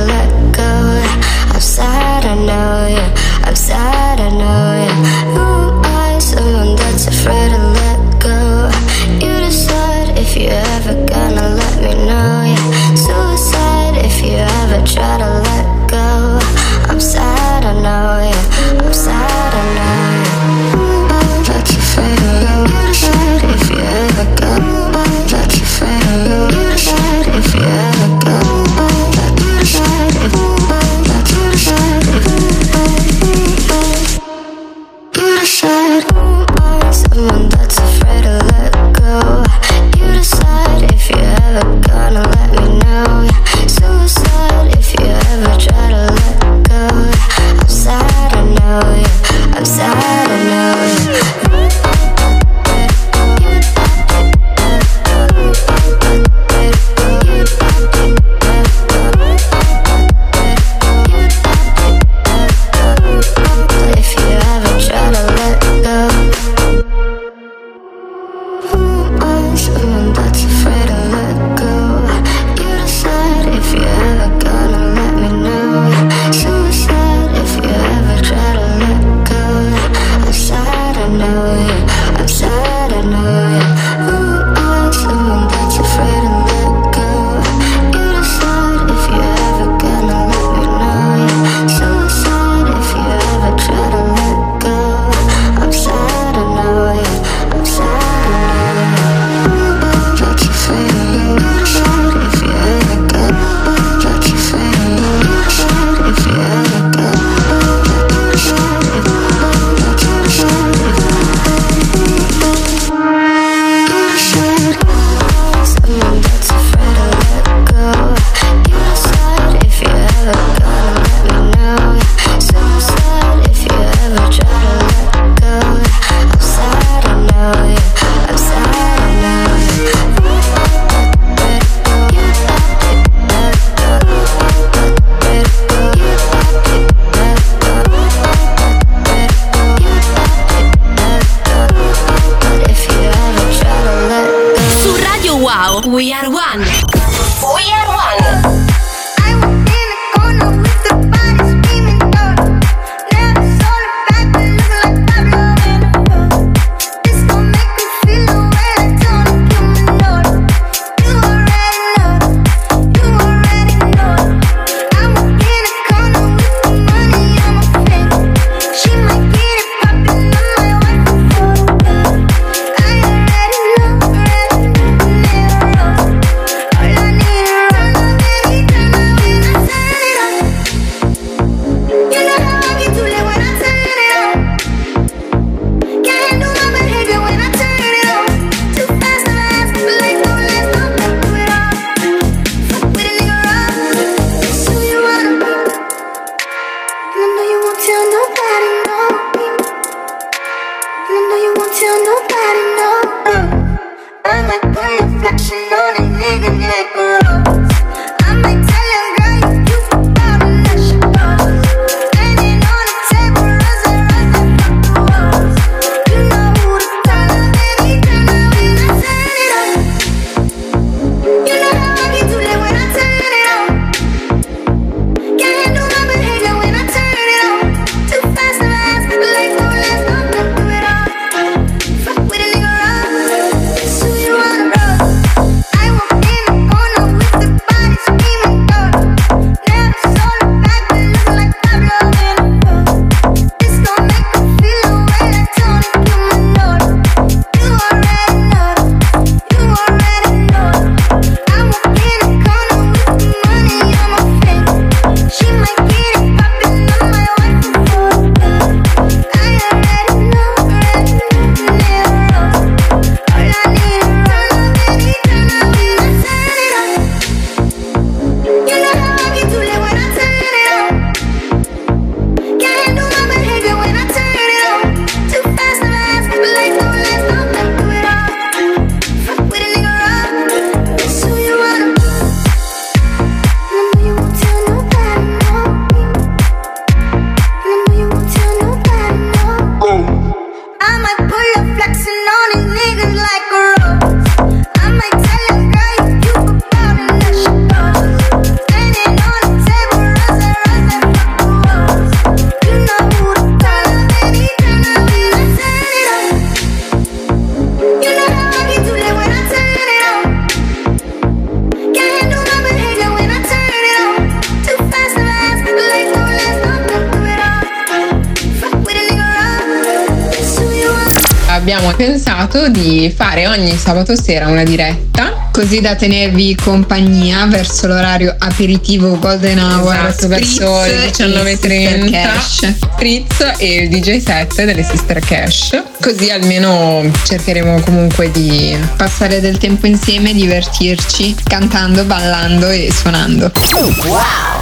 fare 323.36 323.48
ogni 323.48 323.78
sabato 323.78 324.16
sera 324.16 324.48
una 324.48 324.64
diretta. 324.64 325.50
Così 325.52 325.82
da 325.82 325.96
tenervi 325.96 326.56
compagnia 326.56 327.46
verso 327.48 327.88
l'orario 327.88 328.34
aperitivo 328.38 329.20
Golden 329.20 329.60
Hour 329.60 330.08
Esatto, 330.08 330.28
verso 330.30 330.82
le 330.84 331.10
19.30 331.10 332.74
Fritz 332.98 333.54
e 333.58 333.76
il 333.76 333.90
DJ 333.90 334.24
set 334.24 334.64
delle 334.64 334.84
Sister 334.84 335.20
Cash. 335.20 335.82
Così 336.02 336.30
almeno 336.30 337.10
cercheremo 337.26 337.82
comunque 337.82 338.32
di 338.32 338.78
passare 338.96 339.42
del 339.42 339.58
tempo 339.58 339.86
insieme, 339.86 340.34
divertirci, 340.34 341.36
cantando, 341.44 342.06
ballando 342.06 342.70
e 342.70 342.90
suonando. 342.94 343.52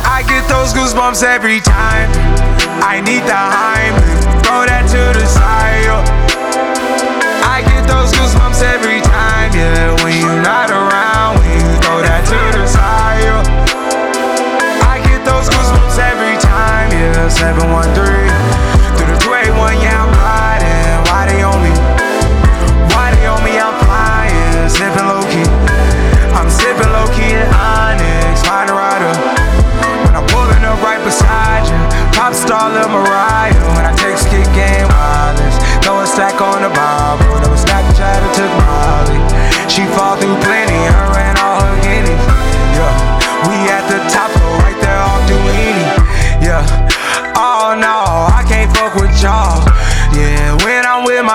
I 0.06 0.24
get 0.26 0.48
those 0.48 0.74
goosebumps 0.74 1.22
every 1.22 1.62
time. 1.62 2.10
I 2.82 3.02
need 3.02 3.24
the 3.26 3.34
Heimlich, 3.34 4.42
throw 4.42 4.66
that 4.66 4.88
to 4.88 5.20
the 5.20 5.26
side. 5.28 5.73
Get 7.84 7.92
those 7.92 8.12
goosebumps 8.12 8.62
every 8.64 9.02
time, 9.02 9.52
yeah. 9.54 9.92
When 10.04 10.16
you're 10.16 10.42
not 10.42 10.72
around, 10.72 11.40
when 11.40 11.52
you 11.52 11.64
throw 11.84 12.00
that 12.00 12.24
to 12.32 12.40
the 12.56 12.66
side. 12.68 13.20
yo. 13.24 13.36
I 14.88 15.04
get 15.04 15.26
those 15.28 15.50
goosebumps 15.52 15.98
every 16.00 16.40
time, 16.40 16.92
yeah. 16.92 17.28
713 17.28 17.92
through 18.96 19.10
the 19.12 19.20
281, 19.20 19.84
yeah, 19.84 20.00
I'm 20.00 20.12
riding. 20.16 20.96
Why 21.12 21.28
they 21.28 21.44
me? 21.44 21.74
Why 22.96 23.12
they 23.12 23.28
me? 23.44 23.60
I'm 23.60 23.76
sipping 24.70 25.08
low 25.08 25.24
key. 25.28 25.48
I'm 26.34 26.50
sipping 26.50 26.92
low 26.92 27.08
key 27.12 27.36
Onyx, 27.36 28.48
rider. 28.48 29.14
When 30.08 30.16
I'm 30.16 30.28
pulling 30.32 30.64
up 30.64 30.80
right 30.82 31.04
beside 31.04 31.68
you, 31.68 31.80
pop 32.16 32.34
star 32.34 32.72
Lil 32.72 32.90
Mariah. 32.90 33.54
When 33.76 33.86
I 33.86 33.94
take 33.96 34.18
kick 34.32 34.48
game 34.56 34.88
wireless, 34.88 35.56
throw 35.84 36.02
a 36.02 36.08
stack 36.08 36.42
on 36.42 36.53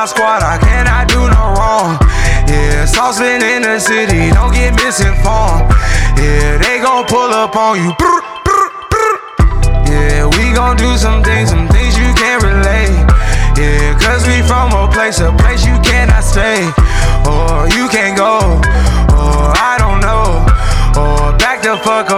squad, 0.09 0.43
I 0.43 0.57
cannot 0.57 1.07
do 1.13 1.21
no 1.21 1.53
wrong. 1.53 2.01
Yeah, 2.49 2.89
saucepan 2.89 3.45
in 3.45 3.63
the 3.63 3.79
city, 3.79 4.33
don't 4.33 4.53
get 4.53 4.73
misinformed. 4.81 5.69
Yeah, 6.17 6.57
they 6.57 6.81
gon' 6.81 7.05
pull 7.05 7.29
up 7.31 7.55
on 7.55 7.77
you. 7.77 7.93
Yeah, 9.85 10.25
we 10.33 10.57
gon' 10.57 10.77
do 10.77 10.97
some 10.97 11.23
things, 11.23 11.51
some 11.51 11.69
things 11.69 11.93
you 12.01 12.09
can't 12.17 12.43
relate. 12.43 12.97
Yeah, 13.61 13.93
cause 14.01 14.27
we 14.27 14.41
from 14.49 14.73
a 14.73 14.89
place, 14.89 15.21
a 15.21 15.31
place 15.37 15.63
you 15.65 15.77
cannot 15.85 16.25
stay. 16.25 16.65
Or 17.29 17.69
you 17.77 17.87
can't 17.93 18.17
go, 18.17 18.41
or 19.13 19.53
I 19.55 19.77
don't 19.77 20.01
know. 20.01 20.49
Or 20.97 21.37
back 21.37 21.63
the 21.63 21.77
fuck 21.85 22.11
up 22.11 22.18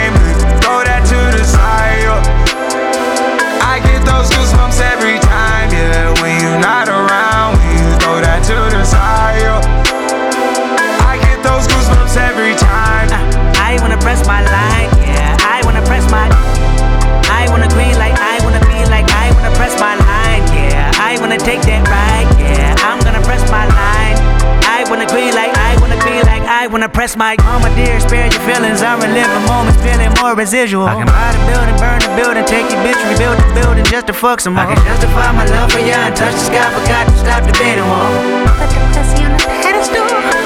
wanna 26.81 26.91
press 26.91 27.15
my. 27.15 27.35
Mama 27.43 27.69
dear, 27.75 27.99
spare 27.99 28.25
your 28.25 28.41
feelings. 28.41 28.81
I'm 28.81 28.99
reliving 28.99 29.45
moments, 29.45 29.77
feeling 29.85 30.09
more 30.19 30.33
residual. 30.33 30.87
I 30.87 30.95
can 30.95 31.05
buy 31.05 31.29
the 31.29 31.43
building, 31.45 31.77
burn 31.77 31.99
the 32.01 32.09
building, 32.17 32.45
take 32.45 32.65
your 32.73 32.81
bitch, 32.81 32.97
rebuild 33.05 33.37
the 33.37 33.53
building 33.53 33.85
just 33.85 34.07
to 34.07 34.13
fuck 34.13 34.41
some 34.41 34.55
more. 34.55 34.65
I 34.65 34.73
can 34.73 34.83
justify 34.83 35.31
my 35.31 35.45
love 35.45 35.71
for 35.71 35.79
you 35.79 35.93
and 35.93 36.15
touch 36.15 36.33
the 36.33 36.45
sky, 36.49 36.65
forgot 36.73 37.05
to 37.05 37.17
stop 37.21 37.45
debating 37.45 37.85
war. 37.85 38.09
Put 38.57 38.69
the 38.73 38.81
pussy 38.97 39.23
on 39.23 39.31
the 39.31 39.45
pedestal. 39.61 40.40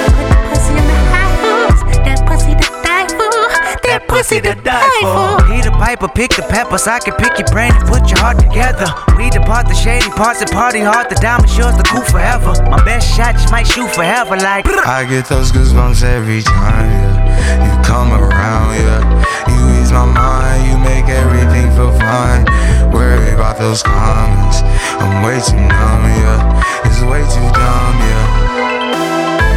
Pussy 4.26 4.42
to 4.42 4.56
die 4.62 4.90
for. 5.02 5.54
He 5.54 5.62
the 5.62 5.72
piper, 5.72 6.08
pick 6.08 6.32
the 6.32 6.42
peppers. 6.50 6.88
I 6.88 7.00
can 7.00 7.14
pick 7.16 7.38
your 7.38 7.48
brain 7.54 7.72
and 7.74 7.88
put 7.88 8.10
your 8.10 8.20
heart 8.20 8.40
together. 8.40 8.88
We 9.18 9.30
depart 9.30 9.68
the 9.68 9.76
shady 9.76 10.10
parts 10.10 10.42
and 10.42 10.50
party 10.50 10.82
hard. 10.82 11.10
The 11.10 11.16
diamond 11.16 11.52
yours, 11.56 11.78
the 11.78 11.84
cool 11.84 12.02
forever. 12.02 12.54
My 12.70 12.82
best 12.84 13.06
shot 13.16 13.34
just 13.36 13.52
might 13.52 13.68
shoot 13.68 13.90
forever. 13.94 14.36
Like 14.38 14.66
I 14.66 15.06
get 15.06 15.30
those 15.30 15.52
goosebumps 15.52 16.04
every 16.04 16.42
time, 16.42 16.90
yeah. 16.90 17.66
You 17.66 17.74
come 17.86 18.12
around, 18.14 18.74
yeah. 18.82 19.02
You 19.46 19.62
ease 19.82 19.92
my 19.92 20.06
mind, 20.06 20.62
you 20.70 20.78
make 20.82 21.06
everything 21.06 21.70
feel 21.78 21.94
fine. 21.94 22.46
Worry 22.92 23.30
about 23.32 23.58
those 23.58 23.84
comments. 23.84 24.66
I'm 25.02 25.22
way 25.22 25.38
too 25.38 25.62
numb, 25.62 26.04
yeah. 26.18 26.90
It's 26.90 27.02
way 27.06 27.22
too 27.30 27.48
dumb, 27.54 27.96
yeah. 28.10 28.46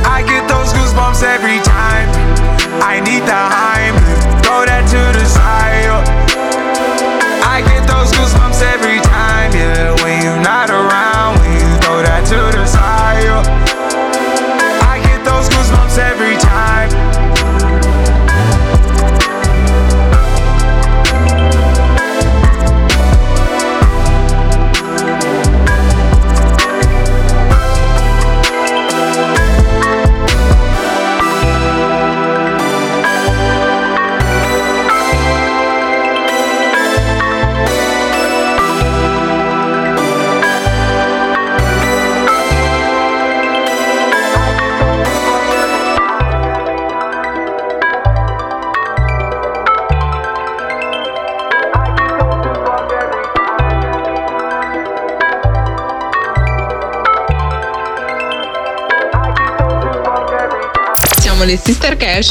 I 0.05 0.21
get 0.29 0.45
those 0.49 0.73
goosebumps 0.77 1.23
every 1.23 1.61
time. 1.65 2.09
I 2.81 3.01
need 3.01 3.27
the 3.27 3.35
Heimlich, 3.35 4.18
yeah. 9.59 9.98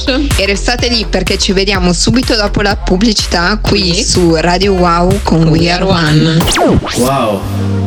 Cash. 0.05 0.27
E 0.37 0.45
restate 0.45 0.87
lì 0.87 1.05
perché 1.09 1.37
ci 1.37 1.51
vediamo 1.53 1.93
subito 1.93 2.35
dopo 2.35 2.61
la 2.61 2.75
pubblicità 2.75 3.57
qui 3.61 3.89
Qui. 3.91 4.03
su 4.03 4.35
Radio 4.35 4.73
Wow 4.73 5.21
con 5.23 5.47
We 5.47 5.71
Are 5.71 5.83
One. 5.83 6.37
Wow. 6.97 7.86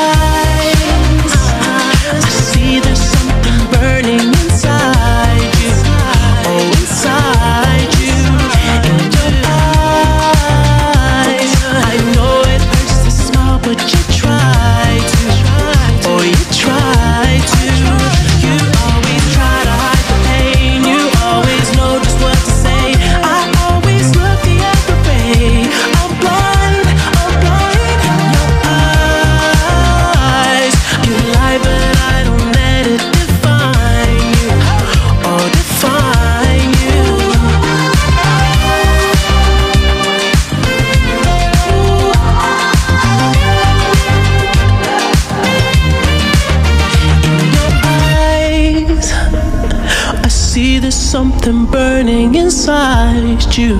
you. 53.57 53.79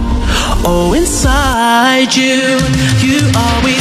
Oh, 0.63 0.93
inside 0.95 2.15
you. 2.15 2.57
You 3.01 3.19
always 3.36 3.80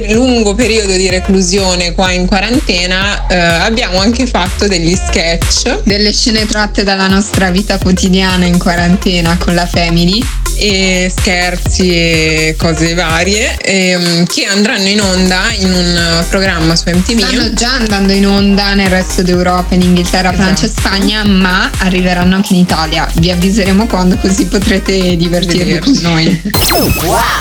per- 0.00 0.10
lungo 0.10 0.54
periodo 0.54 0.96
di 0.96 1.08
reclusione 1.08 1.94
qua 1.94 2.10
in 2.10 2.26
quarantena 2.26 3.26
eh, 3.28 3.36
abbiamo 3.36 3.98
anche 3.98 4.26
fatto 4.26 4.66
degli 4.66 4.94
sketch. 4.94 5.82
Delle 5.84 6.12
scene 6.12 6.46
tratte 6.46 6.82
dalla 6.82 7.06
nostra 7.06 7.50
vita 7.50 7.78
quotidiana 7.78 8.44
in 8.44 8.58
quarantena 8.58 9.36
con 9.38 9.54
la 9.54 9.66
family. 9.66 10.43
E 10.56 11.12
scherzi 11.14 11.90
e 11.90 12.54
cose 12.58 12.94
varie 12.94 13.56
ehm, 13.58 14.24
che 14.26 14.44
andranno 14.44 14.86
in 14.88 15.00
onda 15.00 15.42
in 15.58 15.72
un 15.72 16.24
programma 16.28 16.76
su 16.76 16.84
MTV. 16.86 17.18
Stanno 17.18 17.52
già 17.52 17.72
andando 17.72 18.12
in 18.12 18.26
onda 18.26 18.74
nel 18.74 18.88
resto 18.88 19.22
d'Europa, 19.22 19.74
in 19.74 19.82
Inghilterra, 19.82 20.32
Francia 20.32 20.66
e 20.66 20.68
Spagna, 20.68 21.24
ma 21.24 21.70
arriveranno 21.78 22.34
anche 22.34 22.54
in 22.54 22.60
Italia. 22.60 23.08
Vi 23.14 23.30
avviseremo 23.30 23.86
quando 23.86 24.16
così 24.16 24.46
potrete 24.46 25.16
divertirvi 25.16 25.78
con 25.78 25.98
noi. 26.02 26.42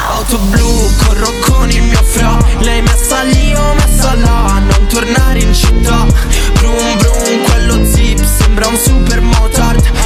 Auto 0.08 0.38
blu, 0.38 0.90
corro 0.98 1.32
con 1.42 1.70
il 1.70 1.82
mio 1.84 2.04
fra. 2.04 2.38
Lei 2.60 2.82
messa 2.82 3.22
lì 3.24 3.54
o 3.54 3.74
messa 3.74 4.14
là. 4.16 4.62
Non 4.68 4.88
tornare 4.88 5.40
in 5.40 5.54
città. 5.54 6.06
Brum 6.54 6.98
brum, 6.98 7.44
quello 7.44 7.86
zip 7.86 8.24
sembra 8.24 8.68
un 8.68 8.78
super 8.78 9.22
motard 9.22 10.03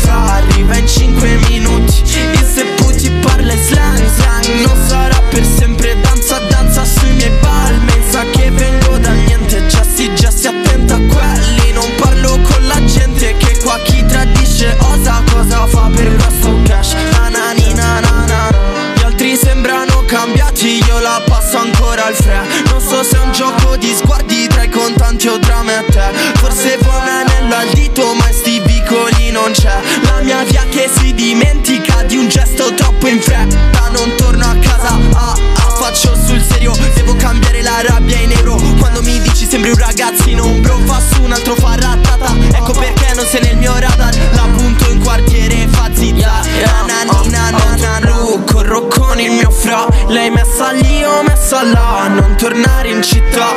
fra 0.00 0.34
Arriva 0.34 0.76
in 0.76 0.86
5 0.86 1.38
minuti. 1.48 2.02
Il 2.02 2.44
sepputi 2.44 3.10
parla 3.20 3.52
in 3.52 3.62
slang 3.62 4.06
slang 4.14 4.66
Non 4.66 4.88
sarà 4.88 5.20
per 5.30 5.44
sempre 5.44 5.98
danza 6.00 6.38
danza 6.48 6.84
sui 6.84 7.12
miei 7.12 7.32
palmi. 7.40 7.92
Sa 8.10 8.24
che 8.30 8.50
vengo 8.50 8.98
da 8.98 9.10
niente 9.10 9.66
Già 9.66 9.84
si 9.84 10.14
già 10.14 10.30
si 10.30 10.46
attenta 10.46 10.94
a 10.94 11.00
quelli. 11.00 11.72
Non 11.72 11.90
parlo 11.96 12.38
con 12.42 12.66
la 12.66 12.82
gente 12.84 13.36
Che 13.36 13.58
qua 13.62 13.78
chi 13.84 14.04
tradisce 14.06 14.76
osa 14.80 15.22
Cosa 15.32 15.66
fa 15.66 15.90
per 15.94 16.16
questo 16.16 16.58
cash. 16.64 16.94
Na 17.12 17.28
na 17.28 17.52
Gli 18.96 19.02
altri 19.02 19.36
sembrano 19.36 20.04
cambiati 20.06 20.82
Io 20.86 20.98
la 21.00 21.20
passo 21.26 21.58
ancora 21.58 22.06
al 22.06 22.14
fre. 22.14 22.42
Non 22.70 22.80
so 22.80 23.02
se 23.02 23.16
è 23.16 23.20
un 23.20 23.32
gioco 23.32 23.76
di 23.76 23.92
sguardi 23.94 24.46
Tra 24.46 24.62
i 24.62 24.68
contanti 24.68 25.28
o 25.28 25.38
tra 25.38 25.62
me 25.62 25.78
e 25.78 25.84
te 25.90 26.33
c'è 29.54 29.80
La 30.02 30.20
mia 30.22 30.42
via 30.42 30.64
che 30.68 30.90
si 30.92 31.14
dimentica 31.14 32.02
Di 32.02 32.16
un 32.16 32.28
gesto 32.28 32.74
troppo 32.74 33.06
in 33.06 33.20
fretta. 33.20 33.88
Non 33.90 34.12
torno 34.16 34.44
a 34.44 34.56
casa 34.60 34.98
ah, 35.14 35.32
ah, 35.32 35.70
Faccio 35.78 36.14
sul 36.16 36.42
serio. 36.42 36.72
Devo 36.94 37.14
cambiare 37.16 37.62
la 37.62 37.80
rabbia 37.86 38.18
in 38.18 38.32
euro. 38.32 38.56
Quando 38.78 39.02
mi 39.02 39.20
dici 39.20 39.46
sembri 39.48 39.70
un 39.70 39.78
ragazzino 39.78 40.44
Un 40.44 40.60
bro 40.60 40.78
fa 40.84 41.00
su 41.00 41.22
un 41.22 41.32
altro 41.32 41.54
fa 41.54 41.76
ratata. 41.76 42.34
Ecco 42.52 42.72
perché 42.72 43.12
non 43.14 43.24
sei 43.24 43.42
nel 43.42 43.56
mio 43.56 43.78
radar. 43.78 44.14
La 44.32 44.48
punto 44.56 44.90
in 44.90 45.02
quartiere 45.02 45.68
fa 45.68 45.88
zizza 45.92 46.42
Na 46.64 46.84
na 46.86 47.20
ni 47.20 47.28
na 47.30 47.50
na 47.50 47.76
na. 47.76 47.98
Na 47.98 48.12
Corro 48.50 48.86
con 48.88 49.20
il 49.20 49.30
mio 49.30 49.50
fra. 49.50 49.86
Lei 50.08 50.30
messa 50.30 50.72
lì 50.72 51.04
o 51.04 51.22
messa 51.22 51.62
là. 51.62 52.08
Non 52.08 52.34
tornare 52.36 52.88
in 52.88 53.02
città 53.02 53.54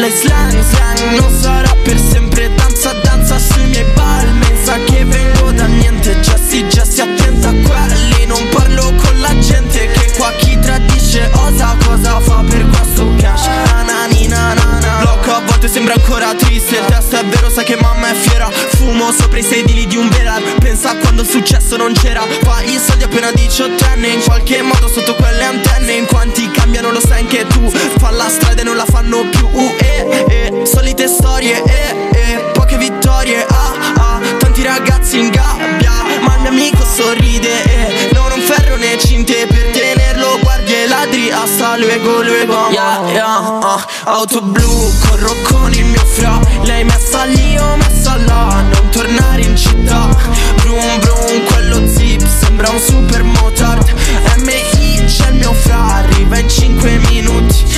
Quella 0.00 0.16
slang, 0.16 0.62
slang 0.62 1.20
Non 1.20 1.30
sarà 1.42 1.76
per 1.82 1.98
sempre 1.98 2.50
danza, 2.54 2.94
danza 3.02 3.38
sui 3.38 3.66
miei 3.66 3.84
palmi 3.92 4.46
Sa 4.64 4.78
che 4.78 5.04
vengo 5.04 5.52
da 5.52 5.66
niente 5.66 6.18
Gessi, 6.20 6.66
gessi, 6.66 7.02
attenta 7.02 7.48
a 7.48 7.52
quelli. 7.52 8.24
Non 8.24 8.48
parlo 8.48 8.94
con 8.94 9.20
la 9.20 9.38
gente 9.38 9.88
Che 9.88 10.12
qua 10.16 10.32
chi 10.38 10.58
tradisce 10.58 11.28
osa 11.34 11.76
Cosa 11.84 12.18
fa 12.18 12.42
per 12.48 12.66
questo 12.70 13.14
cash. 13.18 13.46
Nananina, 13.46 14.54
nana 14.54 14.98
Blocco 15.00 15.32
a 15.32 15.42
volte 15.44 15.68
sembra 15.68 15.92
ancora 15.92 16.34
triste. 16.34 16.76
Il 16.76 16.84
testo 16.86 17.16
è 17.16 17.24
vero, 17.26 17.50
sa 17.50 17.62
che 17.62 17.76
mamma 17.76 18.10
è 18.10 18.14
fiera. 18.14 18.48
Fumo 18.50 19.12
sopra 19.12 19.38
i 19.38 19.42
sedili 19.42 19.86
di 19.86 19.96
un 19.96 20.08
velar 20.08 20.40
Pensa 20.60 20.96
quando 20.96 21.20
il 21.22 21.28
successo 21.28 21.76
non 21.76 21.92
c'era. 21.92 22.24
Fa 22.40 22.62
i 22.62 22.78
soldi 22.78 23.04
appena 23.04 23.30
diciottenne 23.32 24.08
In 24.08 24.22
qualche 24.22 24.62
modo 24.62 24.88
sotto 24.88 25.09
go, 41.98 42.22
lui 42.22 42.46
Yeah, 42.70 43.10
yeah, 43.10 43.58
uh. 43.58 43.80
Auto 44.04 44.40
blu, 44.40 44.92
corro 45.00 45.34
con 45.42 45.72
il 45.72 45.84
mio 45.84 46.04
fra 46.04 46.38
Lei 46.62 46.84
messa 46.84 47.24
lì, 47.24 47.58
ho 47.58 47.76
messa 47.76 48.16
là 48.16 48.62
Non 48.72 48.88
tornare 48.90 49.42
in 49.42 49.56
città 49.56 50.08
Brum 50.62 50.98
brum, 51.00 51.44
quello 51.46 51.86
zip 51.88 52.24
Sembra 52.26 52.70
un 52.70 52.78
super 52.78 53.22
motard 53.22 53.92
M.I. 54.38 55.04
c'è 55.04 55.28
il 55.28 55.36
mio 55.36 55.52
fra 55.52 55.96
Arriva 55.96 56.38
in 56.38 56.48
5 56.48 56.98
minuti 57.08 57.69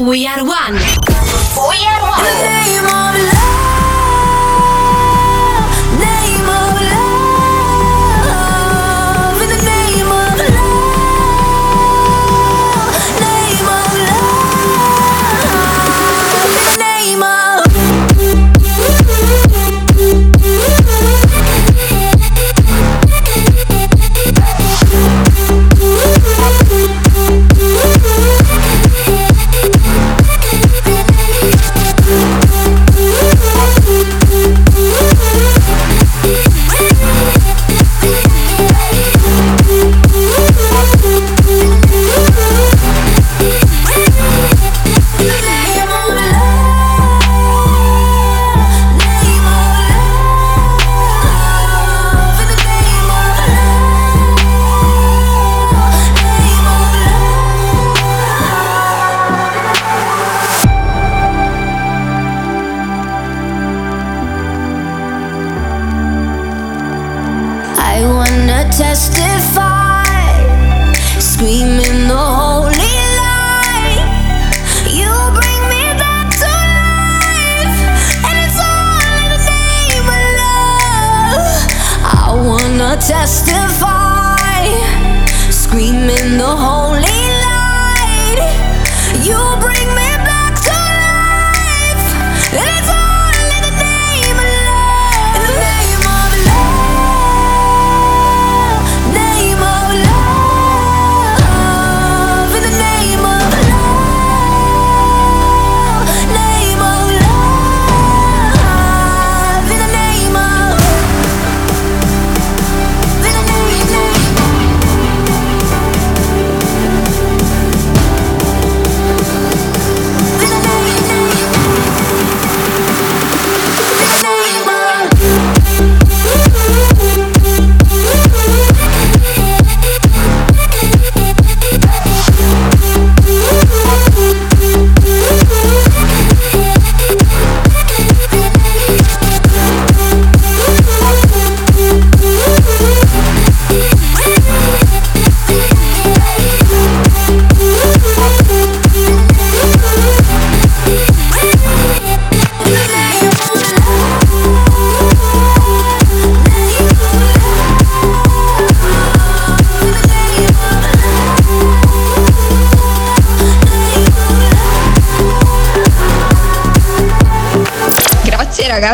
We 0.00 0.26
are 0.26 0.44
one. 0.44 1.03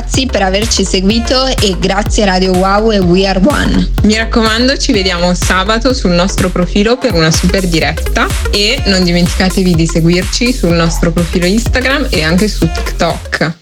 ragazzi 0.01 0.25
per 0.25 0.41
averci 0.41 0.83
seguito 0.83 1.45
e 1.45 1.77
grazie 1.79 2.25
Radio 2.25 2.53
Wow 2.53 2.91
e 2.91 2.99
We 3.01 3.27
Are 3.27 3.39
One. 3.45 3.91
Mi 4.05 4.17
raccomando, 4.17 4.79
ci 4.79 4.93
vediamo 4.93 5.35
sabato 5.35 5.93
sul 5.93 6.13
nostro 6.13 6.49
profilo 6.49 6.97
per 6.97 7.13
una 7.13 7.31
super 7.31 7.67
diretta 7.67 8.27
e 8.51 8.83
non 8.87 9.05
dimenticatevi 9.05 9.75
di 9.75 9.87
seguirci 9.87 10.55
sul 10.55 10.73
nostro 10.73 11.13
profilo 11.13 11.45
Instagram 11.45 12.07
e 12.09 12.23
anche 12.23 12.49
su 12.49 12.67
TikTok. 12.67 13.59